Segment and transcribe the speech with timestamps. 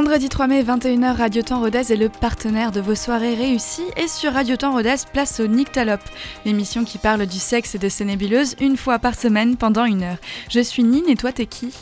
[0.00, 4.08] Vendredi 3 mai, 21h, Radio Temps Rodez est le partenaire de vos soirées réussies et
[4.08, 6.00] sur Radio Temps Rodez, place au Nyctalope,
[6.46, 10.02] l'émission qui parle du sexe et de ses nébuleuses une fois par semaine pendant une
[10.02, 10.16] heure.
[10.48, 11.74] Je suis Nine et toi t'es qui?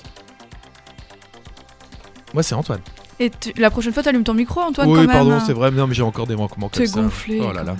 [2.35, 2.81] Moi, c'est Antoine.
[3.21, 5.71] Et tu- la prochaine fois t'allumes ton micro Antoine oui, quand pardon, c'est vrai.
[5.71, 7.01] Non, mais j'ai encore des manquements comme T'es ça.
[7.01, 7.41] gonflé.
[7.43, 7.77] Oh là là.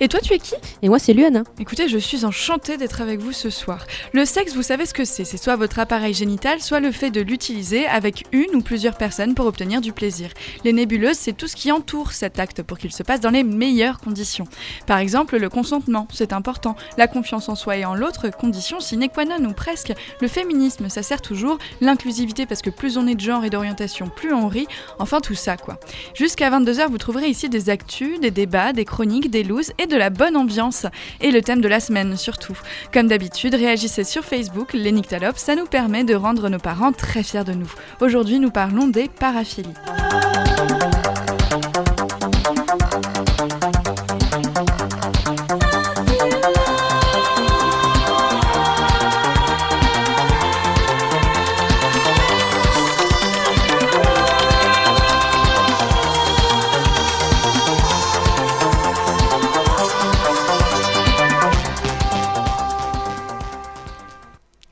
[0.00, 0.54] Et toi tu es qui?
[0.82, 1.42] Et moi, c'est Luana.
[1.58, 3.84] Écoutez, je suis enchantée d'être avec vous ce soir.
[4.12, 7.10] Le sexe, vous savez ce que c'est C'est soit votre appareil génital, soit le fait
[7.10, 10.30] de l'utiliser avec une ou plusieurs personnes pour obtenir du plaisir.
[10.64, 13.42] Les nébuleuses, c'est tout ce qui entoure cet acte pour qu'il se passe dans les
[13.42, 14.46] meilleures conditions.
[14.86, 16.76] Par exemple, le consentement, c'est important.
[16.96, 19.92] La confiance en soi et en l'autre, condition sine qua non ou presque.
[20.20, 21.58] Le féminisme, ça sert toujours.
[21.80, 24.66] L'inclusivité, parce que plus on est de genre et d'orientation, plus on rit.
[24.98, 25.78] Enfin, tout ça, quoi.
[26.14, 29.96] Jusqu'à 22h, vous trouverez ici des actus, des débats, des chroniques, des looses et de
[29.96, 30.86] la bonne ambiance.
[31.20, 32.58] Et le thème de la semaine surtout.
[32.92, 37.22] Comme d'habitude, réagissez sur Facebook, les Nyctalopes, ça nous permet de rendre nos parents très
[37.22, 37.72] fiers de nous.
[38.00, 39.74] Aujourd'hui, nous parlons des paraphilies.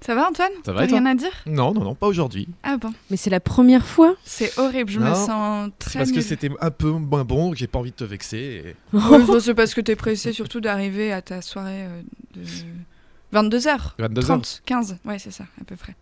[0.04, 2.06] Ça va Antoine Ça va, T'as et toi rien à dire Non, non, non, pas
[2.06, 2.46] aujourd'hui.
[2.62, 4.14] Ah bon, Mais c'est la première fois.
[4.24, 7.56] c'est horrible, je me sens C'est très parce que c'était un peu moins bon que
[7.56, 8.36] j'ai pas envie de te vexer.
[8.36, 12.02] et- je c'est parce que t'es pressé surtout d'arriver à ta soirée euh,
[12.34, 12.42] de
[13.32, 13.32] 22h.
[13.32, 13.94] 22 heures.
[14.20, 15.96] 30, 15, ouais, c'est ça, à peu près.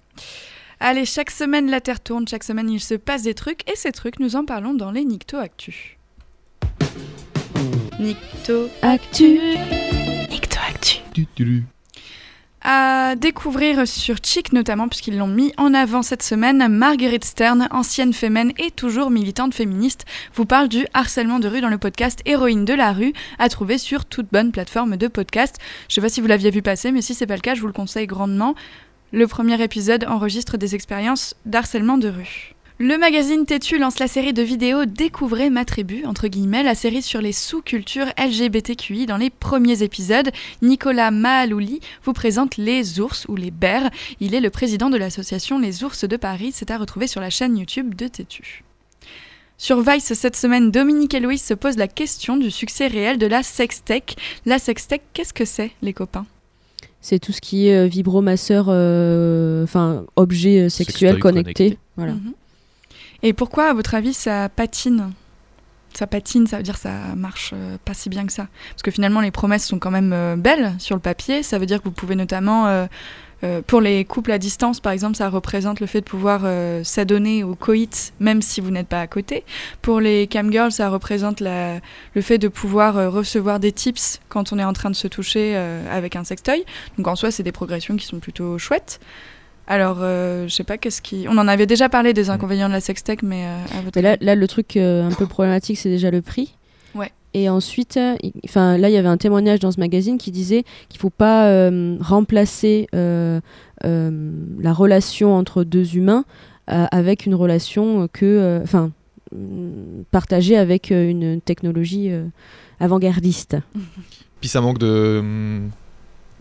[0.80, 3.92] Allez, chaque semaine la Terre tourne, chaque semaine il se passe des trucs, et ces
[3.92, 5.96] trucs, nous en parlons dans les Nicto Actu.
[8.00, 9.38] Nicto Actu.
[10.28, 10.96] Nicto Actu.
[11.14, 11.64] Tu, tu, tu.
[12.64, 18.12] À découvrir sur Chic notamment, puisqu'ils l'ont mis en avant cette semaine, Marguerite Stern, ancienne
[18.12, 22.64] fémène et toujours militante féministe, vous parle du harcèlement de rue dans le podcast Héroïne
[22.64, 25.56] de la rue, à trouver sur toute bonne plateforme de podcast.
[25.88, 27.62] Je sais pas si vous l'aviez vu passer, mais si c'est pas le cas, je
[27.62, 28.54] vous le conseille grandement.
[29.10, 32.54] Le premier épisode enregistre des expériences d'harcèlement de rue.
[32.84, 37.00] Le magazine Tétu lance la série de vidéos Découvrez ma tribu, entre guillemets, la série
[37.00, 39.06] sur les sous-cultures LGBTQI.
[39.06, 40.30] Dans les premiers épisodes,
[40.62, 43.88] Nicolas Mahalouli vous présente les ours ou les bers.
[44.18, 46.50] Il est le président de l'association Les Ours de Paris.
[46.52, 48.64] C'est à retrouver sur la chaîne YouTube de Tétu.
[49.58, 53.26] Sur Vice cette semaine, Dominique et Louise se posent la question du succès réel de
[53.26, 54.16] la sextech.
[54.44, 56.26] La sextech, qu'est-ce que c'est, les copains?
[57.00, 61.52] C'est tout ce qui est euh, vibromasseur, euh, enfin objet euh, sexuel connecté.
[61.52, 61.78] connecté.
[61.96, 62.14] Voilà.
[63.22, 65.12] Et pourquoi, à votre avis, ça patine?
[65.94, 68.48] Ça patine, ça veut dire ça marche euh, pas si bien que ça.
[68.70, 71.42] Parce que finalement, les promesses sont quand même euh, belles sur le papier.
[71.42, 72.86] Ça veut dire que vous pouvez notamment, euh,
[73.66, 76.42] pour les couples à distance, par exemple, ça représente le fait de pouvoir
[76.84, 79.44] s'adonner au coït, même si vous n'êtes pas à côté.
[79.82, 84.64] Pour les camgirls, ça représente le fait de pouvoir recevoir des tips quand on est
[84.64, 85.56] en train de se toucher
[85.90, 86.64] avec un sextoy.
[86.98, 89.00] Donc en soi, c'est des progressions qui sont plutôt chouettes.
[89.72, 91.24] Alors, euh, je sais pas qu'est-ce qui.
[91.30, 94.02] On en avait déjà parlé des inconvénients de la sextech, mais euh, à votre Mais
[94.02, 96.54] là, avis là, le truc euh, un peu problématique, c'est déjà le prix.
[96.94, 97.10] Ouais.
[97.32, 100.30] Et ensuite, euh, il- enfin, là, il y avait un témoignage dans ce magazine qui
[100.30, 103.40] disait qu'il faut pas euh, remplacer euh,
[103.86, 104.30] euh,
[104.60, 106.26] la relation entre deux humains
[106.70, 108.90] euh, avec une relation que, enfin,
[109.34, 112.24] mm, partagée avec une technologie euh,
[112.78, 113.56] avant-gardiste.
[114.40, 115.70] Puis ça manque de, hum,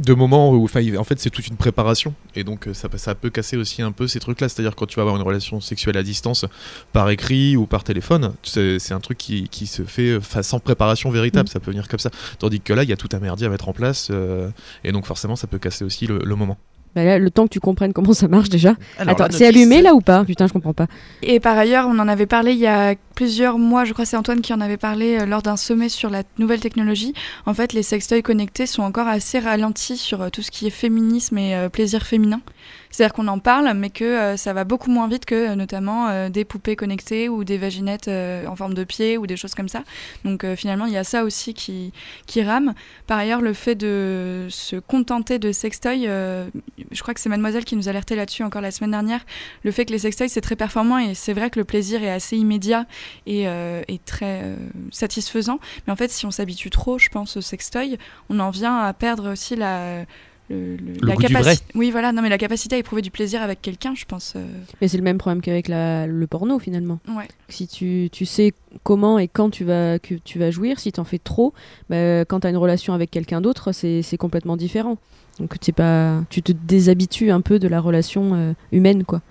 [0.02, 2.14] de moments où, en fait, c'est toute une préparation.
[2.36, 4.50] Et donc, euh, ça, peut- ça peut casser aussi un peu ces trucs-là.
[4.50, 6.46] C'est-à-dire, quand tu vas avoir une relation sexuelle à distance,
[6.94, 11.10] par écrit ou par téléphone, c'est un truc qui, qui se fait euh, sans préparation
[11.12, 11.48] véritable.
[11.48, 11.52] Mm.
[11.54, 12.10] Ça peut venir comme ça.
[12.40, 14.10] Tandis que là, il y a tout un merdier à mettre en place.
[14.12, 14.50] euh,
[14.84, 16.58] et donc, forcément, ça peut casser aussi le, le moment.
[16.94, 18.76] Bah là, le temps que tu comprennes comment ça marche déjà.
[18.98, 20.26] Alors, Attends, c'est allumé là ou pas?
[20.26, 20.88] Putain, je comprends pas.
[21.22, 24.18] Et par ailleurs, on en avait parlé il y a plusieurs mois, je crois c'est
[24.18, 27.14] Antoine qui en avait parlé euh, lors d'un sommet sur la nouvelle technologie.
[27.46, 30.72] En fait, les sextoys connectés sont encore assez ralentis sur euh, tout ce qui est
[30.72, 32.42] féminisme et euh, plaisir féminin.
[32.90, 36.76] C'est-à-dire qu'on en parle, mais que ça va beaucoup moins vite que notamment des poupées
[36.76, 39.84] connectées ou des vaginettes en forme de pied ou des choses comme ça.
[40.26, 41.94] Donc finalement, il y a ça aussi qui,
[42.26, 42.74] qui rame.
[43.08, 47.78] Par ailleurs, le fait de se contenter de sextoys, je crois que c'est Mademoiselle qui
[47.78, 49.22] nous alertait là-dessus encore la semaine dernière,
[49.64, 52.12] le fait que les sextoys c'est très performant et c'est vrai que le plaisir est
[52.12, 52.86] assez immédiat
[53.26, 54.56] et, euh, et très euh,
[54.92, 55.60] satisfaisant.
[55.86, 57.98] Mais en fait, si on s'habitue trop, je pense, au sextoy,
[58.30, 60.06] on en vient à perdre aussi la,
[60.50, 63.02] le- le- Le la goût du capaci- Oui, voilà, non, mais la capacité à éprouver
[63.02, 64.34] du plaisir avec quelqu'un, je pense.
[64.36, 64.46] euh,
[64.82, 67.00] Mais c'est le même problème qu'avec la- le porno finalement.
[67.08, 67.28] Ouais.
[67.50, 68.54] Si tu, tu sais
[68.84, 71.54] comment et quand tu vas, que tu vas jouir, si tu en fais trop,
[71.90, 74.98] bah, quand tu as une relation avec quelqu'un d'autre, c'est c'est complètement différent.
[75.40, 79.22] Donc pas, tu te déshabitues un peu de la relation euh, humaine, quoi.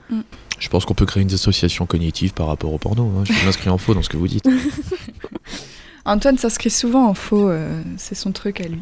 [0.59, 3.05] Je pense qu'on peut créer une dissociation cognitive par rapport au porno.
[3.19, 3.25] hein.
[3.25, 4.45] Je m'inscris en faux dans ce que vous dites.
[6.07, 8.81] Antoine s'inscrit souvent en faux, euh, c'est son truc à lui.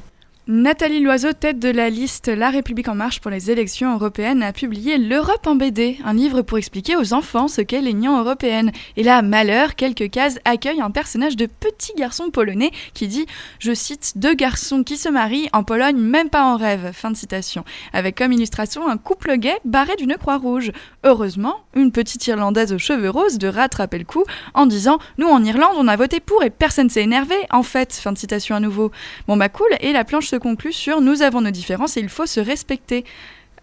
[0.50, 4.54] Nathalie Loiseau, tête de la liste La République en marche pour les élections européennes, a
[4.54, 8.72] publié L'Europe en BD, un livre pour expliquer aux enfants ce qu'est l'Union européenne.
[8.96, 13.26] Et là, malheur, quelques cases accueillent un personnage de petit garçon polonais qui dit,
[13.58, 16.92] je cite, deux garçons qui se marient en Pologne, même pas en rêve.
[16.94, 17.66] Fin de citation.
[17.92, 20.72] Avec comme illustration un couple gay barré d'une croix rouge.
[21.04, 24.24] Heureusement, une petite Irlandaise aux cheveux roses de rattraper le coup
[24.54, 27.34] en disant, nous en Irlande, on a voté pour et personne s'est énervé.
[27.50, 28.90] En fait, fin de citation à nouveau.
[29.26, 32.08] Bon bah cool, et la planche se conclut sur Nous avons nos différences et il
[32.08, 33.05] faut se respecter.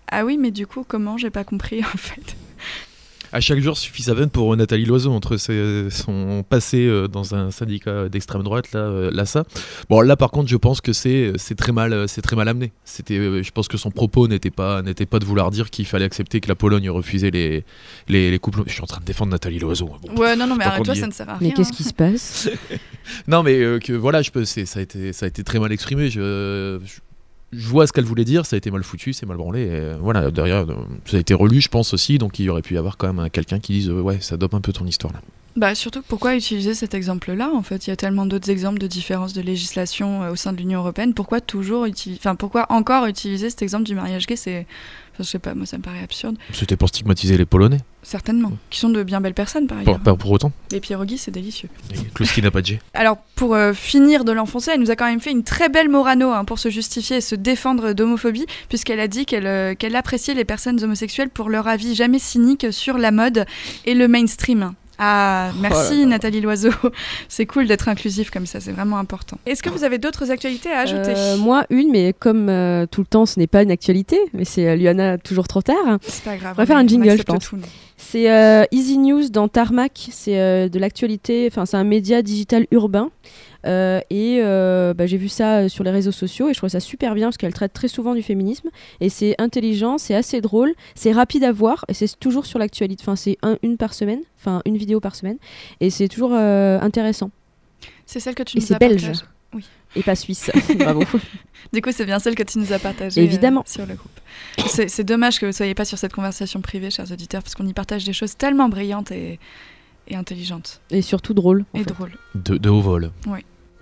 [0.08, 1.18] Ah oui, mais du coup, comment?
[1.18, 2.36] J'ai pas compris en fait.
[3.36, 7.36] À chaque jour suffit sa veine pour Nathalie Loiseau entre ses- son passé euh, dans
[7.36, 9.44] un syndicat d'extrême droite là, euh, là ça.
[9.90, 12.48] Bon là par contre je pense que c'est c'est très mal euh, c'est très mal
[12.48, 12.72] amené.
[12.86, 15.86] C'était euh, je pense que son propos n'était pas n'était pas de vouloir dire qu'il
[15.86, 17.66] fallait accepter que la Pologne refusait les,
[18.08, 18.62] les les couples.
[18.68, 19.90] Je suis en train de défendre Nathalie Loiseau.
[19.94, 20.22] hein, bon.
[20.22, 21.50] Ouais, non, non, mais arrête-toi, ça ne sert à rien.
[21.50, 22.50] Mais qu'est-ce qui se passe?
[23.28, 25.60] Non mais euh, que voilà je peux c'est ça a été ça a été très
[25.60, 26.10] mal exprimé.
[26.10, 26.94] Je, je
[27.58, 29.68] je vois ce qu'elle voulait dire, ça a été mal foutu, c'est mal branlé.
[29.70, 30.76] Euh, voilà, derrière, euh,
[31.06, 33.08] ça a été relu, je pense aussi, donc il y aurait pu y avoir quand
[33.08, 35.22] même un- quelqu'un qui dise euh, Ouais, ça dope un peu ton histoire là.
[35.58, 38.88] Bah surtout, pourquoi utiliser cet exemple-là En fait, il y a tellement d'autres exemples de
[38.88, 41.14] différences de législation au sein de l'Union européenne.
[41.14, 41.88] Pourquoi toujours
[42.18, 44.36] enfin pourquoi encore utiliser cet exemple du mariage gay?
[45.16, 46.36] Enfin, je sais pas, moi ça me paraît absurde.
[46.52, 50.00] C'était pour stigmatiser les Polonais, Certainement, qui sont de bien belles personnes par ailleurs.
[50.00, 50.52] pas pour autant.
[50.72, 51.70] Les pierogies, c'est délicieux.
[52.14, 52.76] Kluski n'a pas de.
[52.94, 55.90] Alors, pour euh, finir de l'enfoncer, elle nous a quand même fait une très belle
[55.90, 59.96] Morano hein, pour se justifier et se défendre d'homophobie, puisqu'elle a dit qu'elle euh, qu'elle
[59.96, 63.46] appréciait les personnes homosexuelles pour leur avis jamais cynique sur la mode
[63.86, 64.74] et le mainstream.
[64.98, 66.06] Ah, merci là.
[66.06, 66.70] Nathalie Loiseau.
[67.30, 69.38] C'est cool d'être inclusif comme ça, c'est vraiment important.
[69.46, 73.02] Est-ce que vous avez d'autres actualités à ajouter Euh, Moi, une, mais comme euh, tout
[73.02, 75.76] le temps, ce n'est pas une actualité, mais c'est euh, Luana toujours trop tard.
[76.02, 76.54] C'est pas grave.
[76.56, 77.52] On va faire un jingle, je pense.
[77.98, 82.68] C'est euh, Easy News dans Tarmac, c'est euh, de l'actualité, enfin c'est un média digital
[82.72, 83.10] urbain.
[83.66, 86.70] Euh, et euh, bah, j'ai vu ça euh, sur les réseaux sociaux et je trouve
[86.70, 88.70] ça super bien parce qu'elle traite très souvent du féminisme
[89.02, 93.02] et c'est intelligent, c'est assez drôle, c'est rapide à voir et c'est toujours sur l'actualité.
[93.04, 95.38] Enfin c'est un- une par semaine, enfin une vidéo par semaine
[95.80, 97.32] et c'est toujours euh, intéressant
[98.06, 99.02] C'est celle que tu Et nous c'est as belge.
[99.02, 99.66] partagée.
[99.96, 100.52] et pas suisse.
[100.78, 101.04] Bravo.
[101.74, 103.64] Du coup, c'est bien celle que tu nous as partagée euh, Évidemment.
[103.66, 104.12] sur le groupe.
[104.68, 107.56] C'est c'est dommage que vous ne soyez pas sur cette conversation privée, chers auditeurs, parce
[107.56, 109.40] qu'on y partage des choses tellement brillantes et,
[110.08, 111.66] et intelligentes Et surtout drôle.
[111.74, 111.90] en et fait.
[111.90, 112.12] drôles.
[112.36, 113.12] De, de haut vol.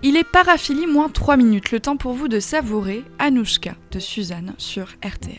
[0.06, 4.52] Il est paraphilie moins 3 minutes, le temps pour vous de savourer Anouchka de Suzanne
[4.58, 5.30] sur RTR.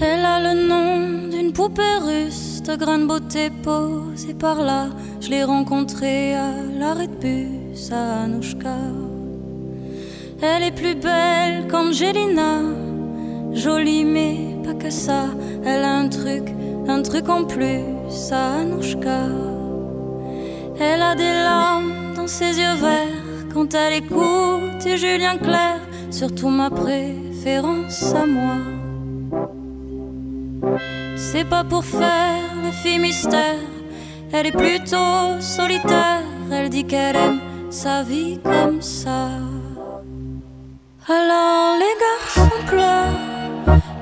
[0.00, 4.90] Elle a le nom d'une poupée russe de grande beauté posée par là.
[5.20, 8.76] Je l'ai rencontrée à l'arrêt de bus à Anouchka.
[10.40, 12.60] Elle est plus belle qu'Angelina,
[13.54, 15.26] jolie mais pas que ça.
[15.64, 16.44] Elle a un truc,
[16.88, 19.26] un truc en plus à Anouchka.
[20.80, 23.22] Elle a des larmes dans ses yeux verts
[23.52, 28.56] quand elle écoute Julien Clerc, surtout ma préférence à moi.
[31.16, 33.60] C'est pas pour faire la fille mystère,
[34.32, 36.22] elle est plutôt solitaire.
[36.50, 37.40] Elle dit qu'elle aime
[37.70, 39.28] sa vie comme ça.
[41.08, 43.41] Alors les garçons pleurent,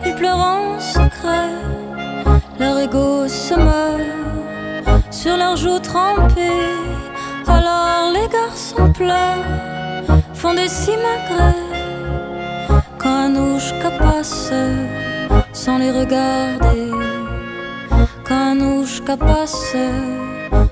[0.05, 1.51] ils pleurent en secret.
[2.59, 6.77] Leur ego se meurt sur leurs joues trempées.
[7.47, 9.45] Alors les garçons pleurent,
[10.35, 11.67] font des simagrées.
[12.99, 14.53] Quand Anouchka passe
[15.53, 16.91] sans les regarder.
[18.25, 19.75] Quand Anouchka passe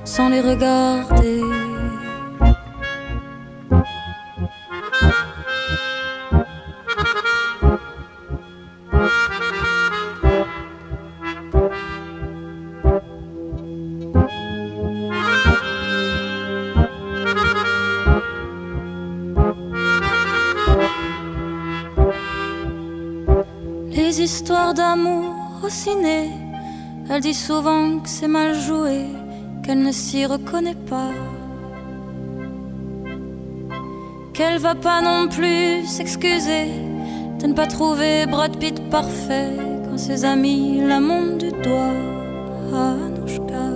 [0.05, 1.43] sans les regarder.
[24.39, 26.31] Histoires d'amour au ciné,
[27.11, 28.99] elle dit souvent que c'est mal joué,
[29.65, 31.13] qu'elle ne s'y reconnaît pas.
[34.33, 36.67] Qu'elle va pas non plus s'excuser
[37.41, 41.99] de ne pas trouver Brad Pitt parfait quand ses amis la montent du doigt
[42.73, 43.67] Anouchka.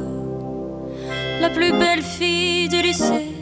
[1.40, 3.35] la plus belle fille du lycée,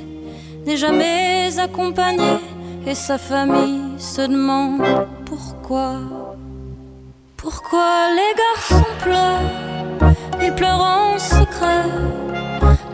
[0.65, 2.41] n'est jamais accompagnée
[2.87, 4.81] et sa famille se demande
[5.27, 6.30] pourquoi.
[7.43, 11.89] Pourquoi les garçons pleurent Ils pleurent en secret,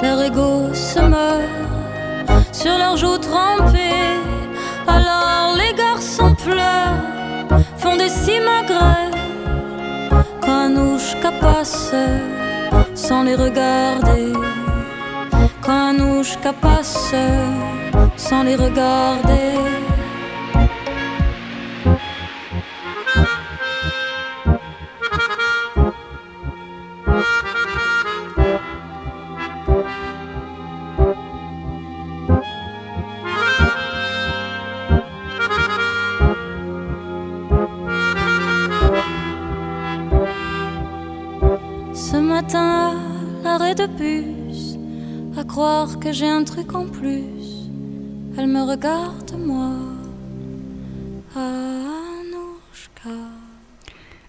[0.01, 1.43] leur ego se meurt
[2.53, 4.21] sur leurs joues trempées.
[4.87, 9.11] Alors les garçons pleurent, font des simagrées
[10.41, 11.93] quand Anouchka passe
[12.95, 14.33] sans les regarder.
[15.61, 17.13] Quand Anouchka passe
[18.17, 19.86] sans les regarder.
[41.97, 42.95] Ce matin,
[43.41, 44.77] à l'arrêt de bus,
[45.39, 47.23] à croire que j'ai un truc en plus,
[48.37, 49.71] elle me regarde, moi,
[51.35, 53.11] Anouchka.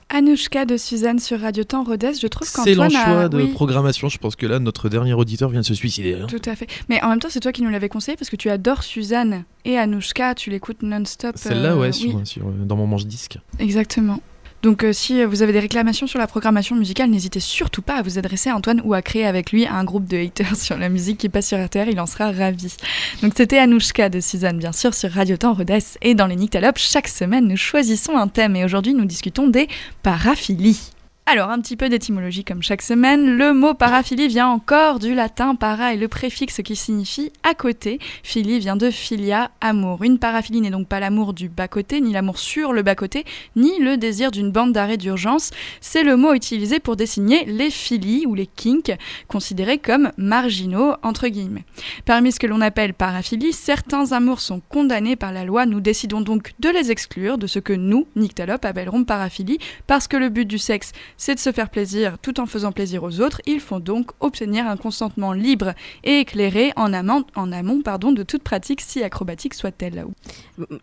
[0.09, 3.05] Anouchka de Suzanne sur Radio Temps Rodez, je trouve C'est qu'Antoine a...
[3.05, 4.07] choix de oui, programmation.
[4.07, 6.13] Je pense que là, notre dernier auditeur vient de se suicider.
[6.15, 6.27] hein.
[6.27, 6.67] Tout à fait.
[6.87, 9.43] Mais en même temps, c'est toi qui nous l'avais conseillé parce que tu adores Suzanne
[9.65, 11.33] et Anouchka, tu l'écoutes non-stop.
[11.35, 13.37] Celle-là, euh, ouais, oui, sur, sur- dans mon manche-disque.
[13.59, 14.19] Exactement.
[14.67, 17.95] Donc euh, si euh, vous avez des réclamations sur la programmation musicale, n'hésitez surtout pas
[17.95, 20.77] à vous adresser à Antoine ou à créer avec lui un groupe de haters sur
[20.77, 22.75] la musique qui passe sur RTR, il en sera ravi.
[23.23, 25.79] Donc c'était Anouchka de Suzanne, bien sûr, sur Radio Temps Rodez.
[26.01, 29.69] Et dans les Nyctalopes, chaque semaine, nous choisissons un thème et aujourd'hui, nous discutons des
[30.03, 30.96] paraphilies.
[31.29, 33.35] Alors, un petit peu d'étymologie comme chaque semaine.
[33.35, 37.99] Le mot paraphilie vient encore du latin para et le préfixe qui signifie à côté.
[38.23, 40.03] Philie vient de filia, amour.
[40.03, 43.25] Une paraphilie n'est donc pas l'amour du bas-côté, ni l'amour sur le bas-côté,
[43.57, 45.51] ni le désir d'une bande d'arrêt d'urgence.
[45.81, 51.27] C'est le mot utilisé pour désigner les philies ou les kinks, considérés comme marginaux, entre
[51.27, 51.65] guillemets.
[52.05, 55.65] Parmi ce que l'on appelle paraphilie, certains amours sont condamnés par la loi.
[55.65, 59.57] Nous décidons donc de les exclure de ce que nous, Nyctalopes, appellerons paraphilie,
[59.87, 63.03] parce que le but du sexe, c'est de se faire plaisir tout en faisant plaisir
[63.03, 63.41] aux autres.
[63.45, 68.23] Il faut donc obtenir un consentement libre et éclairé en amont, en amont pardon, de
[68.23, 70.05] toute pratique, si acrobatique soit-elle.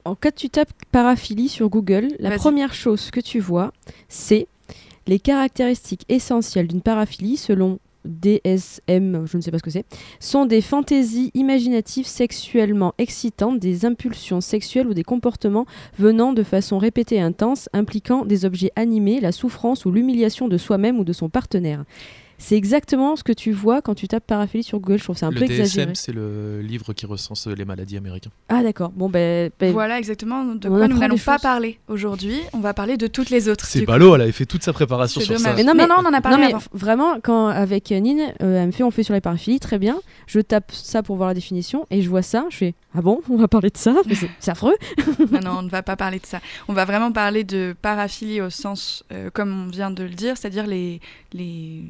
[0.05, 3.73] En cas tu tapes paraphilie sur Google, la première chose que tu vois,
[4.09, 4.49] c'est
[5.07, 9.87] les caractéristiques essentielles d'une paraphilie selon DSM, je ne sais pas ce que c'est,
[10.20, 15.66] sont des fantaisies imaginatives sexuellement excitantes, des impulsions sexuelles ou des comportements
[15.99, 20.58] venant de façon répétée et intense, impliquant des objets animés, la souffrance ou l'humiliation de
[20.58, 21.84] soi-même ou de son partenaire.
[22.38, 24.99] C'est exactement ce que tu vois quand tu tapes paraphilie sur Google.
[24.99, 25.87] Je trouve que c'est un le peu exagéré.
[25.87, 28.31] DSM, c'est le livre qui recense les maladies américains.
[28.49, 28.91] Ah d'accord.
[28.91, 32.41] Bon ben, ben, Voilà exactement de On quoi nous n'allons pas parler aujourd'hui.
[32.53, 33.64] On va parler de toutes les autres.
[33.67, 35.53] C'est ballot, elle avait fait toute sa préparation sur dommage.
[35.53, 35.57] ça.
[35.57, 36.59] Mais non, mais- non, on en a parlé non mais avant.
[36.59, 39.79] f- vraiment, quand avec Nine, euh, elle me fait on fait sur les paraphilies, très
[39.79, 39.97] bien.
[40.26, 43.23] Je tape ça pour voir la définition et je vois ça, je fais ah bon,
[43.31, 44.75] on va parler de ça, c'est c'est affreux.
[45.33, 46.41] non, non, on ne va pas parler de ça.
[46.69, 50.37] On va vraiment parler de paraphilie au sens, euh, comme on vient de le dire,
[50.37, 51.00] c'est-à-dire les,
[51.33, 51.83] les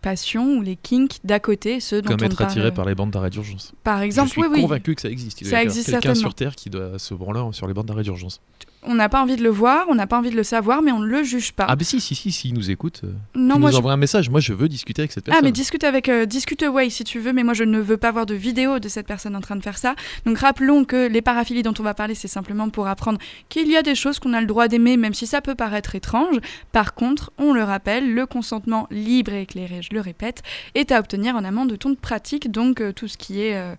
[0.00, 2.94] passions ou les kinks d'à côté, ceux dont Comme on être parle, attiré par les
[2.94, 3.72] bandes d'arrêt d'urgence.
[3.84, 4.60] Par exemple, Je suis oui, oui.
[4.62, 5.40] convaincu que ça existe.
[5.40, 7.86] Il Ça y avoir existe quelqu'un sur Terre qui doit se branler sur les bandes
[7.86, 8.40] d'arrêt d'urgence.
[8.82, 10.90] On n'a pas envie de le voir, on n'a pas envie de le savoir, mais
[10.90, 11.66] on ne le juge pas.
[11.68, 13.98] Ah, bah si, si, si, s'il nous écoute, euh, non, moi nous je envoies un
[13.98, 14.30] message.
[14.30, 15.42] Moi, je veux discuter avec cette personne.
[15.42, 17.96] Ah mais discute avec euh, discute Way si tu veux mais moi je ne veux
[17.96, 19.94] pas voir de vidéo de cette personne en train de faire ça.
[20.24, 23.18] Donc rappelons que les paraphilies dont on va parler c'est simplement pour apprendre
[23.48, 25.94] qu'il y a des choses qu'on a le droit d'aimer même si ça peut paraître
[25.94, 26.36] étrange.
[26.72, 30.42] Par contre, on le rappelle, le consentement libre et éclairé, je le répète,
[30.74, 33.74] est à obtenir en amont de ton pratique donc euh, tout ce qui est euh,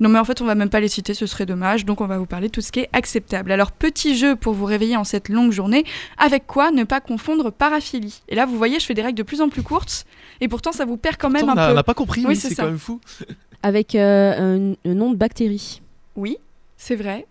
[0.00, 2.06] non mais en fait on va même pas les citer, ce serait dommage, donc on
[2.06, 3.52] va vous parler de tout ce qui est acceptable.
[3.52, 5.84] Alors petit jeu pour vous réveiller en cette longue journée,
[6.18, 8.22] avec quoi ne pas confondre paraphilie?
[8.28, 10.04] Et là vous voyez je fais des règles de plus en plus courtes,
[10.40, 11.72] et pourtant ça vous perd quand même Pourtant, on un a- peu.
[11.72, 13.00] on n'a pas compris, Oui, oui, c'est quand même fou.
[13.62, 15.80] Avec euh, un, un nom de bactérie.
[16.14, 16.36] Oui,
[16.76, 17.26] c'est vrai.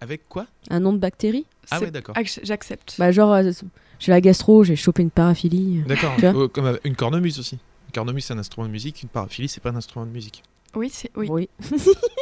[0.00, 0.46] Avec quoi?
[0.70, 2.14] Un nom de bactérie Ah ouais, d'accord.
[2.16, 2.96] Ac- J'accepte.
[2.98, 3.50] Bah genre euh,
[3.98, 5.82] j'ai la gastro, j'ai chopé une paraphilie.
[5.88, 6.14] D'accord.
[6.22, 7.54] Euh, comme une cornemuse aussi.
[7.88, 9.02] Une cornemuse, c'est un instrument de musique.
[9.02, 10.42] Une paraphilie, c'est pas un instrument de musique.
[10.76, 11.28] Oui, c'est- oui.
[11.30, 11.48] Oui.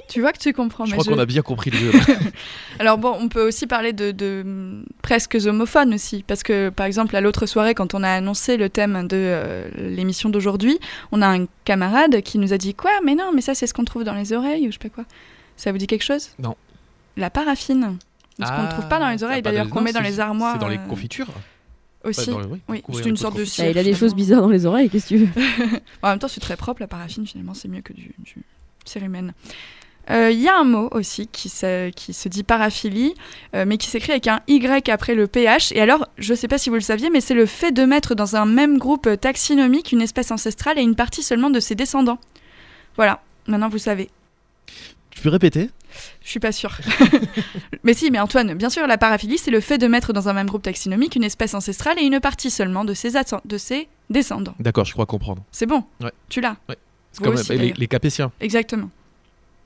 [0.08, 0.84] Tu vois que tu comprends.
[0.84, 1.92] je mais crois je- qu'on a bien compris le jeu.
[2.78, 6.84] Alors bon, on peut aussi parler de, de, hum, presque homophones aussi, parce que par
[6.86, 10.78] exemple à l'autre soirée, quand on a annoncé le thème de euh, l'émission d'aujourd'hui,
[11.12, 13.72] on a un camarade qui nous a dit quoi Mais non, mais ça c'est ce
[13.72, 15.04] qu'on trouve dans les oreilles ou je sais pas quoi.
[15.56, 16.30] Ça vous dit quelque chose?
[16.38, 16.56] Non.
[17.16, 17.96] La paraffine.
[18.42, 20.18] Ce qu'on ne trouve pas dans les oreilles, Ah, d'ailleurs bah, qu'on met dans les
[20.18, 20.54] armoires.
[20.54, 21.28] C'est dans les euh, confitures.
[22.04, 22.20] Aussi.
[22.20, 24.14] Ouais, dans le- oui, Oui, couvrir c'est une sorte de Bah, il a des choses
[24.14, 25.42] bizarres dans les oreilles, qu'est-ce que tu veux?
[26.02, 28.36] En même temps, c'est très propre la paraffine, finalement, c'est mieux que du, du
[28.84, 29.32] cérumen.
[30.10, 33.14] Euh, Il y a un mot aussi qui se, qui se dit paraphilie,
[33.54, 35.70] euh, mais qui s'écrit avec un Y après le PH.
[35.72, 37.84] Et alors, je ne sais pas si vous le saviez, mais c'est le fait de
[37.84, 41.76] mettre dans un même groupe taxinomique une espèce ancestrale et une partie seulement de ses
[41.76, 42.18] descendants.
[42.96, 44.10] Voilà, maintenant vous savez.
[45.14, 45.70] Tu peux répéter?
[46.22, 46.78] Je suis pas sûre.
[47.84, 50.32] mais si, mais Antoine, bien sûr, la paraphilie, c'est le fait de mettre dans un
[50.32, 53.12] même groupe taxinomique une espèce ancestrale et une partie seulement de ses,
[53.44, 54.54] de ses descendants.
[54.58, 55.44] D'accord, je crois comprendre.
[55.52, 55.84] C'est bon?
[56.00, 56.12] Ouais.
[56.28, 56.56] Tu l'as?
[56.66, 56.78] C'est
[57.18, 58.32] Vous comme aussi, les, Capétiens.
[58.40, 58.88] Exactement.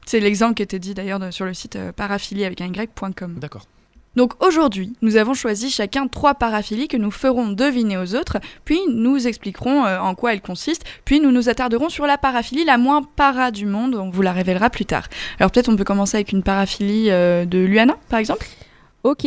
[0.05, 3.35] C'est l'exemple qui était dit d'ailleurs sur le site euh, paraphilie avec un y.com.
[3.39, 3.67] D'accord.
[4.17, 8.81] Donc aujourd'hui, nous avons choisi chacun trois paraphilies que nous ferons deviner aux autres, puis
[8.89, 12.79] nous expliquerons euh, en quoi elles consistent, puis nous nous attarderons sur la paraphilie la
[12.79, 15.09] moins para du monde, on vous la révélera plus tard.
[15.39, 18.47] Alors peut-être on peut commencer avec une paraphilie euh, de Luana, par exemple?
[19.05, 19.27] Ok.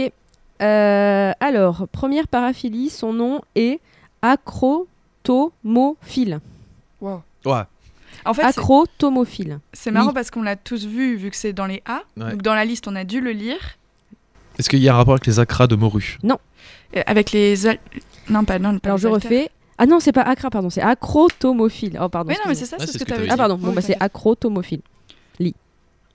[0.62, 3.80] Euh, alors, première paraphilie, son nom est
[4.22, 6.40] acrotomophile.
[7.02, 7.22] Wow.
[7.46, 7.62] Ouais.
[8.26, 9.60] En fait, Acrotomophile.
[9.72, 10.14] c'est marrant oui.
[10.14, 12.32] parce qu'on l'a tous vu, vu que c'est dans les A, Ouais.
[12.32, 13.78] donc dans la liste on a dû le lire,
[14.60, 17.66] Est-ce qu'il y a un rapport avec les acras de morue euh, avec les...
[17.68, 17.80] al-
[18.30, 19.32] Non, pas, non, pas Alors les je haltères.
[19.32, 19.50] refais.
[19.78, 21.98] Ah non, c'est pas acra, pardon, c'est acrotomophile.
[22.02, 22.30] Oh pardon.
[22.32, 22.56] Oui, non, mais excusez-moi.
[22.56, 23.32] c'est ça, Ouais, c'est ce que que tu avais dit.
[23.34, 24.04] Ah pardon, bon Oui, bah c'est t'inquiète.
[24.04, 24.82] acrotomophile.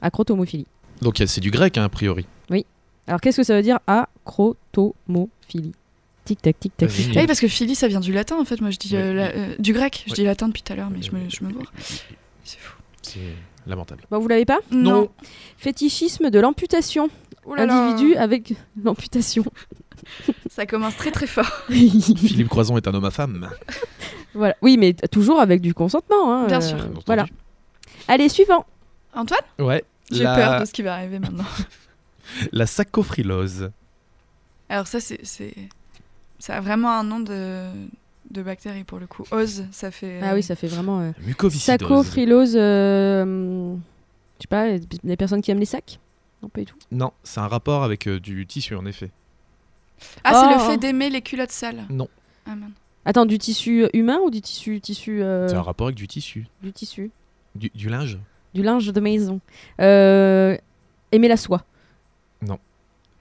[0.03, 0.65] Acrotomophile.
[1.01, 2.27] Donc euh, c'est du grec, hein, a priori.
[3.07, 5.73] Alors qu'est-ce que ça veut dire acrotomophilie
[6.25, 6.89] Tic tac tic tac.
[6.89, 7.05] Vas-y.
[7.11, 8.63] tic, Oui, parce que Philly, ça vient du latin en fait.
[8.63, 10.05] Moi, je dis euh, la- euh, du grec.
[10.07, 11.71] Je dis latin depuis tout à l'heure, mais je me, je me gourre.
[12.45, 12.79] C'est fou.
[13.03, 13.21] C'est
[13.67, 14.05] lamentable.
[14.11, 14.59] Bon, vous l'avez pas?
[14.71, 15.11] Non.
[15.59, 17.11] Fétichisme de l'amputation.
[17.47, 17.89] Oh là là.
[17.89, 19.45] Individu avec l'amputation.
[20.51, 21.47] Ça commence très très fort.
[21.69, 23.49] Philippe Croison est un homme à femme.
[24.35, 24.55] voilà.
[24.63, 26.33] Oui, mais toujours avec du consentement.
[26.33, 26.79] hein, Bien euh, sûr.
[27.07, 27.27] Voilà.
[28.09, 28.67] Allez, suivant.
[29.15, 29.41] Antoine?
[29.59, 29.85] Ouais.
[30.11, 30.35] J'ai la...
[30.35, 31.45] peur de ce qui va arriver maintenant.
[32.53, 33.71] La sacophrylose.
[34.69, 35.55] Alors ça, c'est, c'est...
[36.39, 37.67] Ça a vraiment un nom de,
[38.31, 39.25] de bactérie pour le coup.
[39.31, 40.21] Ose, ça fait...
[40.23, 41.01] Ah oui, ça fait vraiment.
[41.01, 41.79] euh, Mucoviscidose.
[41.81, 42.55] Sacophrylose.
[42.57, 43.75] euh,
[44.39, 44.67] Je sais pas,
[45.05, 45.99] les personnes qui aiment les sacs?
[46.45, 46.77] Non, pas du tout.
[46.93, 49.11] Non, c'est un rapport avec euh, du tissu en effet.
[50.25, 50.71] Ah, c'est le Oh.
[50.71, 51.85] fait d'aimer les culottes sales.
[51.89, 52.09] Non.
[52.47, 52.73] Ah, merde.
[53.07, 56.47] Attends, du tissu humain ou du tissu, tissu euh, C'est un rapport avec du tissu.
[56.63, 57.11] du tissu,
[57.55, 58.19] Du, du linge
[58.53, 59.41] du linge de maison.
[59.81, 60.57] Euh,
[61.13, 61.65] aimer la soie.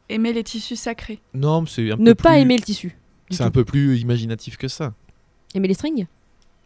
[0.10, 1.22] Aimer les tissus sacrés.
[1.34, 2.96] Non, mais c'est un Ne peu pas plus- aimer le tissu.
[3.32, 4.94] C'est un peu plus imaginatif que ça.
[5.56, 6.06] Aimer les strings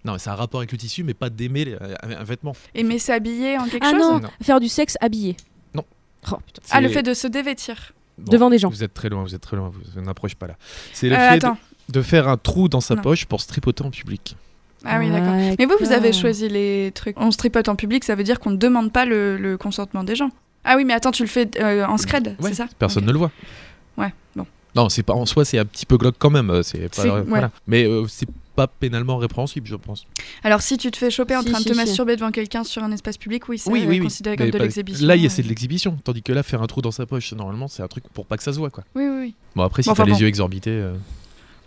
[0.03, 2.53] Non, mais c'est un rapport avec le tissu, mais pas d'aimer les- un vêtement.
[2.73, 4.29] Aimer s'habiller en quelque Ah chose non, Non.
[4.41, 5.37] faire du sexe habillé.
[6.31, 6.37] Oh.
[6.71, 7.93] Ah, le fait de se dévêtir.
[8.17, 8.69] Bon, Devant des gens.
[8.69, 10.55] Vous êtes très loin, vous êtes très loin, vous, n'approchez pas là.
[10.93, 11.43] C'est le Euh, fait
[11.89, 13.01] de, faire un trou dans sa Non.
[13.01, 14.35] poche pour se tripoter en public.
[14.85, 15.33] Ah oui, d'accord.
[15.59, 17.15] Mais vous, vous avez choisi les trucs.
[17.19, 20.03] On se tripote en public, ça veut dire qu'on ne demande pas le, le consentement
[20.03, 20.29] des gens.
[20.63, 23.11] Ah oui, mais attends, tu le fais euh, en scred, Ouais, c'est ça Personne ne
[23.11, 23.31] le voit.
[23.97, 24.45] Ouais, bon.
[24.75, 26.49] Non, c'est pas en soi, c'est un petit peu glauque quand même.
[26.49, 27.25] euh, C'est pas, euh, ouais.
[27.27, 27.51] voilà.
[27.67, 30.05] Mais euh, c'est pas pénalement répréhensible, je pense.
[30.43, 31.79] Alors, si tu te fais choper en Si, train si, de te si.
[31.79, 33.99] masturber devant quelqu'un sur un espace public, oui, c'est oui, oui, oui.
[33.99, 35.05] considéré comme Mais de l'exhibition.
[35.07, 37.05] Là, il y a- c'est de l'exhibition, tandis que là, faire un trou dans sa
[37.05, 38.83] poche, normalement, c'est un truc pour pas que ça se voit, quoi.
[38.95, 39.35] Oui, oui, oui.
[39.55, 40.19] Bon, après, si Bon, t'as enfin, les bon.
[40.21, 40.95] yeux exorbités, euh,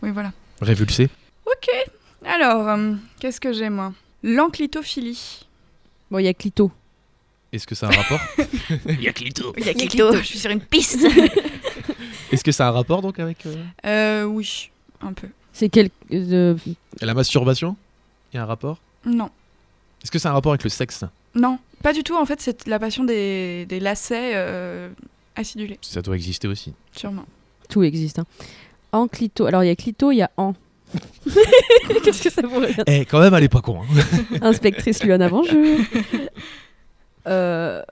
[0.02, 0.32] Oui, voilà.
[0.60, 1.08] révulsés.
[1.46, 1.68] Ok.
[2.26, 3.92] Alors, euh, qu'est-ce que j'ai, moi?
[4.24, 5.46] L'enclitophilie.
[6.10, 6.70] Bon, il y a Clito.
[7.52, 8.20] Est-ce que ça a un rapport?
[8.88, 9.52] Il y a Clito.
[9.58, 10.98] Il y a clito, je suis sur une piste.
[12.30, 13.54] Est-ce que ça a un rapport donc avec euh,
[13.86, 15.26] euh, oui, un peu.
[15.52, 15.90] C'est quel.
[16.12, 16.56] euh,
[17.00, 17.76] la masturbation
[18.32, 18.78] Il y a un rapport?
[19.04, 19.30] Non.
[20.02, 21.04] Est-ce que a un rapport avec le sexe?
[21.34, 22.16] Non, pas du tout.
[22.16, 24.88] En fait, c'est la passion des, des lacets euh,
[25.36, 26.72] acidulés, Ça doit exister aussi.
[26.92, 27.24] sûrement.
[27.68, 28.18] tout existe.
[28.18, 28.24] Hein.
[28.92, 29.46] En Clito.
[29.46, 30.54] Alors, il y a Clito, il y a En.
[32.04, 33.82] Qu'est-ce que ça pourrait être Eh, quand même, elle est pas con.
[33.82, 34.38] hein.
[34.42, 35.78] Inspectrice Luana, bonjour.
[37.26, 37.82] Euh...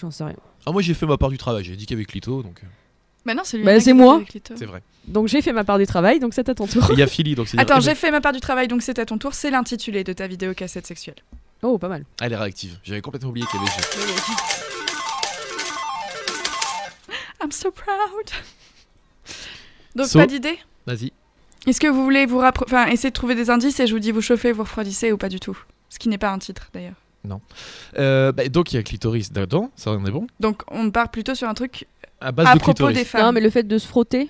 [0.00, 0.36] J'en sais rien.
[0.66, 1.62] Ah, moi, j'ai fait ma part du travail.
[1.64, 2.66] J'ai dit qu'avec Clito, donc euh,
[3.26, 3.64] Bah non, c'est lui.
[3.64, 4.22] Bah, c'est moi.
[4.54, 4.80] c'est vrai.
[5.08, 6.86] Donc, j'ai fait ma part du travail, donc c'est à ton tour.
[6.92, 8.98] Il y a Philly, donc c'est Attends, j'ai fait ma part du travail, donc c'est
[8.98, 9.34] à ton tour.
[9.34, 11.16] C'est l'intitulé de ta vidéo cassette sexuelle.
[11.62, 12.04] Oh, pas mal.
[12.20, 12.78] elle est réactive.
[12.84, 13.72] J'avais complètement oublié qu'il y avait
[17.42, 18.30] I'm so proud.
[19.94, 21.12] Donc So- pas d'idée Vas-y.
[21.66, 23.98] Est-ce que vous voulez vous rappro- enfin, essayer de trouver des indices et je vous
[23.98, 25.58] dis vous chauffez, vous refroidissez ou pas du tout?
[25.88, 26.94] Ce qui n'est pas un titre d'ailleurs.
[27.98, 30.26] Euh, bah, donc, il y a clitoris dedans, ça en est bon.
[30.40, 31.86] Donc on part plutôt sur un truc
[32.20, 32.96] À base à de propos clitoris.
[32.98, 33.22] des femmes.
[33.22, 34.28] Non, mais le fait de se frotter.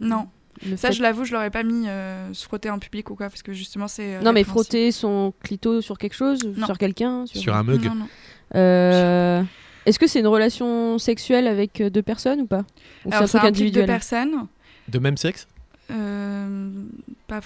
[0.00, 0.28] Non.
[0.66, 3.14] le Ça, fait- je l'avoue, je l'aurais pas mis euh, se frotter en public ou
[3.14, 4.16] quoi, parce que justement c'est.
[4.16, 6.66] euh, Non, mais frotter son clito sur quelque chose, Non.
[6.66, 7.24] sur quelqu'un.
[7.26, 7.84] Sur un mug.
[7.84, 8.08] Non, non.
[8.54, 9.42] Euh,
[9.86, 12.64] Est-ce que c'est une relation sexuelle avec deux personnes ou pas
[13.04, 14.46] Ou c'est un Alors truc deux personnes.
[14.88, 15.46] De même sexe?
[15.90, 16.70] Euh,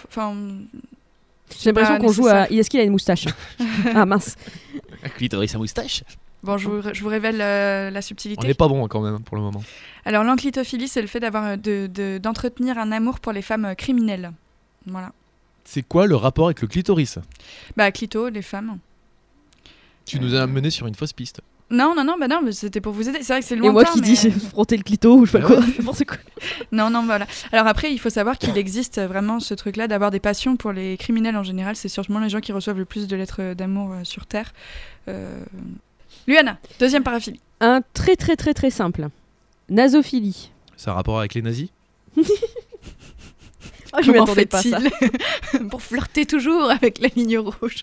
[0.09, 0.35] enfin,
[1.61, 2.51] J'ai l'impression qu'on joue à.
[2.51, 3.27] Est-ce qu'il a une moustache
[3.95, 4.37] Ah mince.
[5.17, 6.03] Clitoris à moustache
[6.43, 8.47] bon, je vous, je vous révèle euh, la On subtilité.
[8.47, 9.63] n'est pas bon quand même pour le moment.
[10.05, 13.65] Alors l'enclitophilie, c'est le fait d'avoir euh, de- de- d'entretenir un amour pour les femmes
[13.65, 14.31] euh, criminelles.
[14.87, 15.13] Voilà.
[15.65, 17.19] C'est quoi le rapport avec le clitoris?
[17.77, 18.79] Bah clito, les femmes.
[20.05, 21.41] Tu nous as mené sur une fausse piste.
[21.69, 23.19] Non, non, non, bah non, mais c'était pour vous aider.
[23.23, 23.73] C'est vrai que c'est Et lointain.
[23.73, 25.95] moi qui mais- dis frotter le clito ou je sais pas Bah quoi.
[26.07, 26.17] quoi.
[26.71, 27.27] Non, non, voilà.
[27.51, 30.97] Alors après, il faut savoir qu'il existe vraiment ce truc-là d'avoir des passions pour les
[30.97, 31.75] criminels en général.
[31.75, 34.53] C'est sûrement les gens qui reçoivent le plus de lettres d'amour euh, sur Terre.
[35.09, 35.43] Euh...
[36.29, 37.41] Luana, deuxième paraphilie.
[37.61, 39.09] Un très très très très simple.
[39.69, 40.53] Nasophilie.
[40.77, 41.69] Ça a rapport avec les nazis?
[43.93, 44.79] Ah, je m'y Comment attendais pas ça.
[45.71, 47.77] Pour flirter toujours avec la ligne rouge.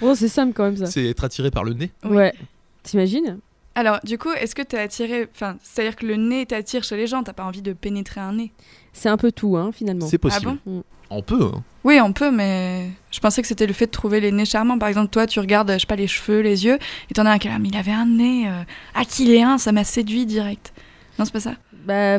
[0.00, 0.86] Bon, c'est simple quand même ça.
[0.86, 1.90] C'est être attiré par le nez.
[2.04, 2.16] Oui.
[2.16, 2.34] Ouais.
[2.82, 3.38] T'imagines?
[3.76, 5.28] Alors, du coup, est-ce que t'es attiré...
[5.34, 8.34] Enfin, c'est-à-dire que le nez t'attire chez les gens, t'as pas envie de pénétrer un
[8.34, 8.52] nez?
[8.92, 10.06] C'est un peu tout, hein, finalement.
[10.06, 10.52] C'est possible.
[10.54, 10.84] Ah bon?
[11.10, 11.50] On peut.
[11.54, 11.62] hein.
[11.82, 14.78] Oui, on peut, mais je pensais que c'était le fait de trouver les nez charmants.
[14.78, 16.78] Par exemple, toi, tu regardes, je sais pas, les cheveux, les yeux,
[17.10, 18.62] et t'en as un qui est là, mais il avait un nez euh,
[18.94, 20.72] aquiléen, ça m'a séduit direct.
[21.18, 21.54] Non, c'est pas ça?
[21.84, 22.18] Bah,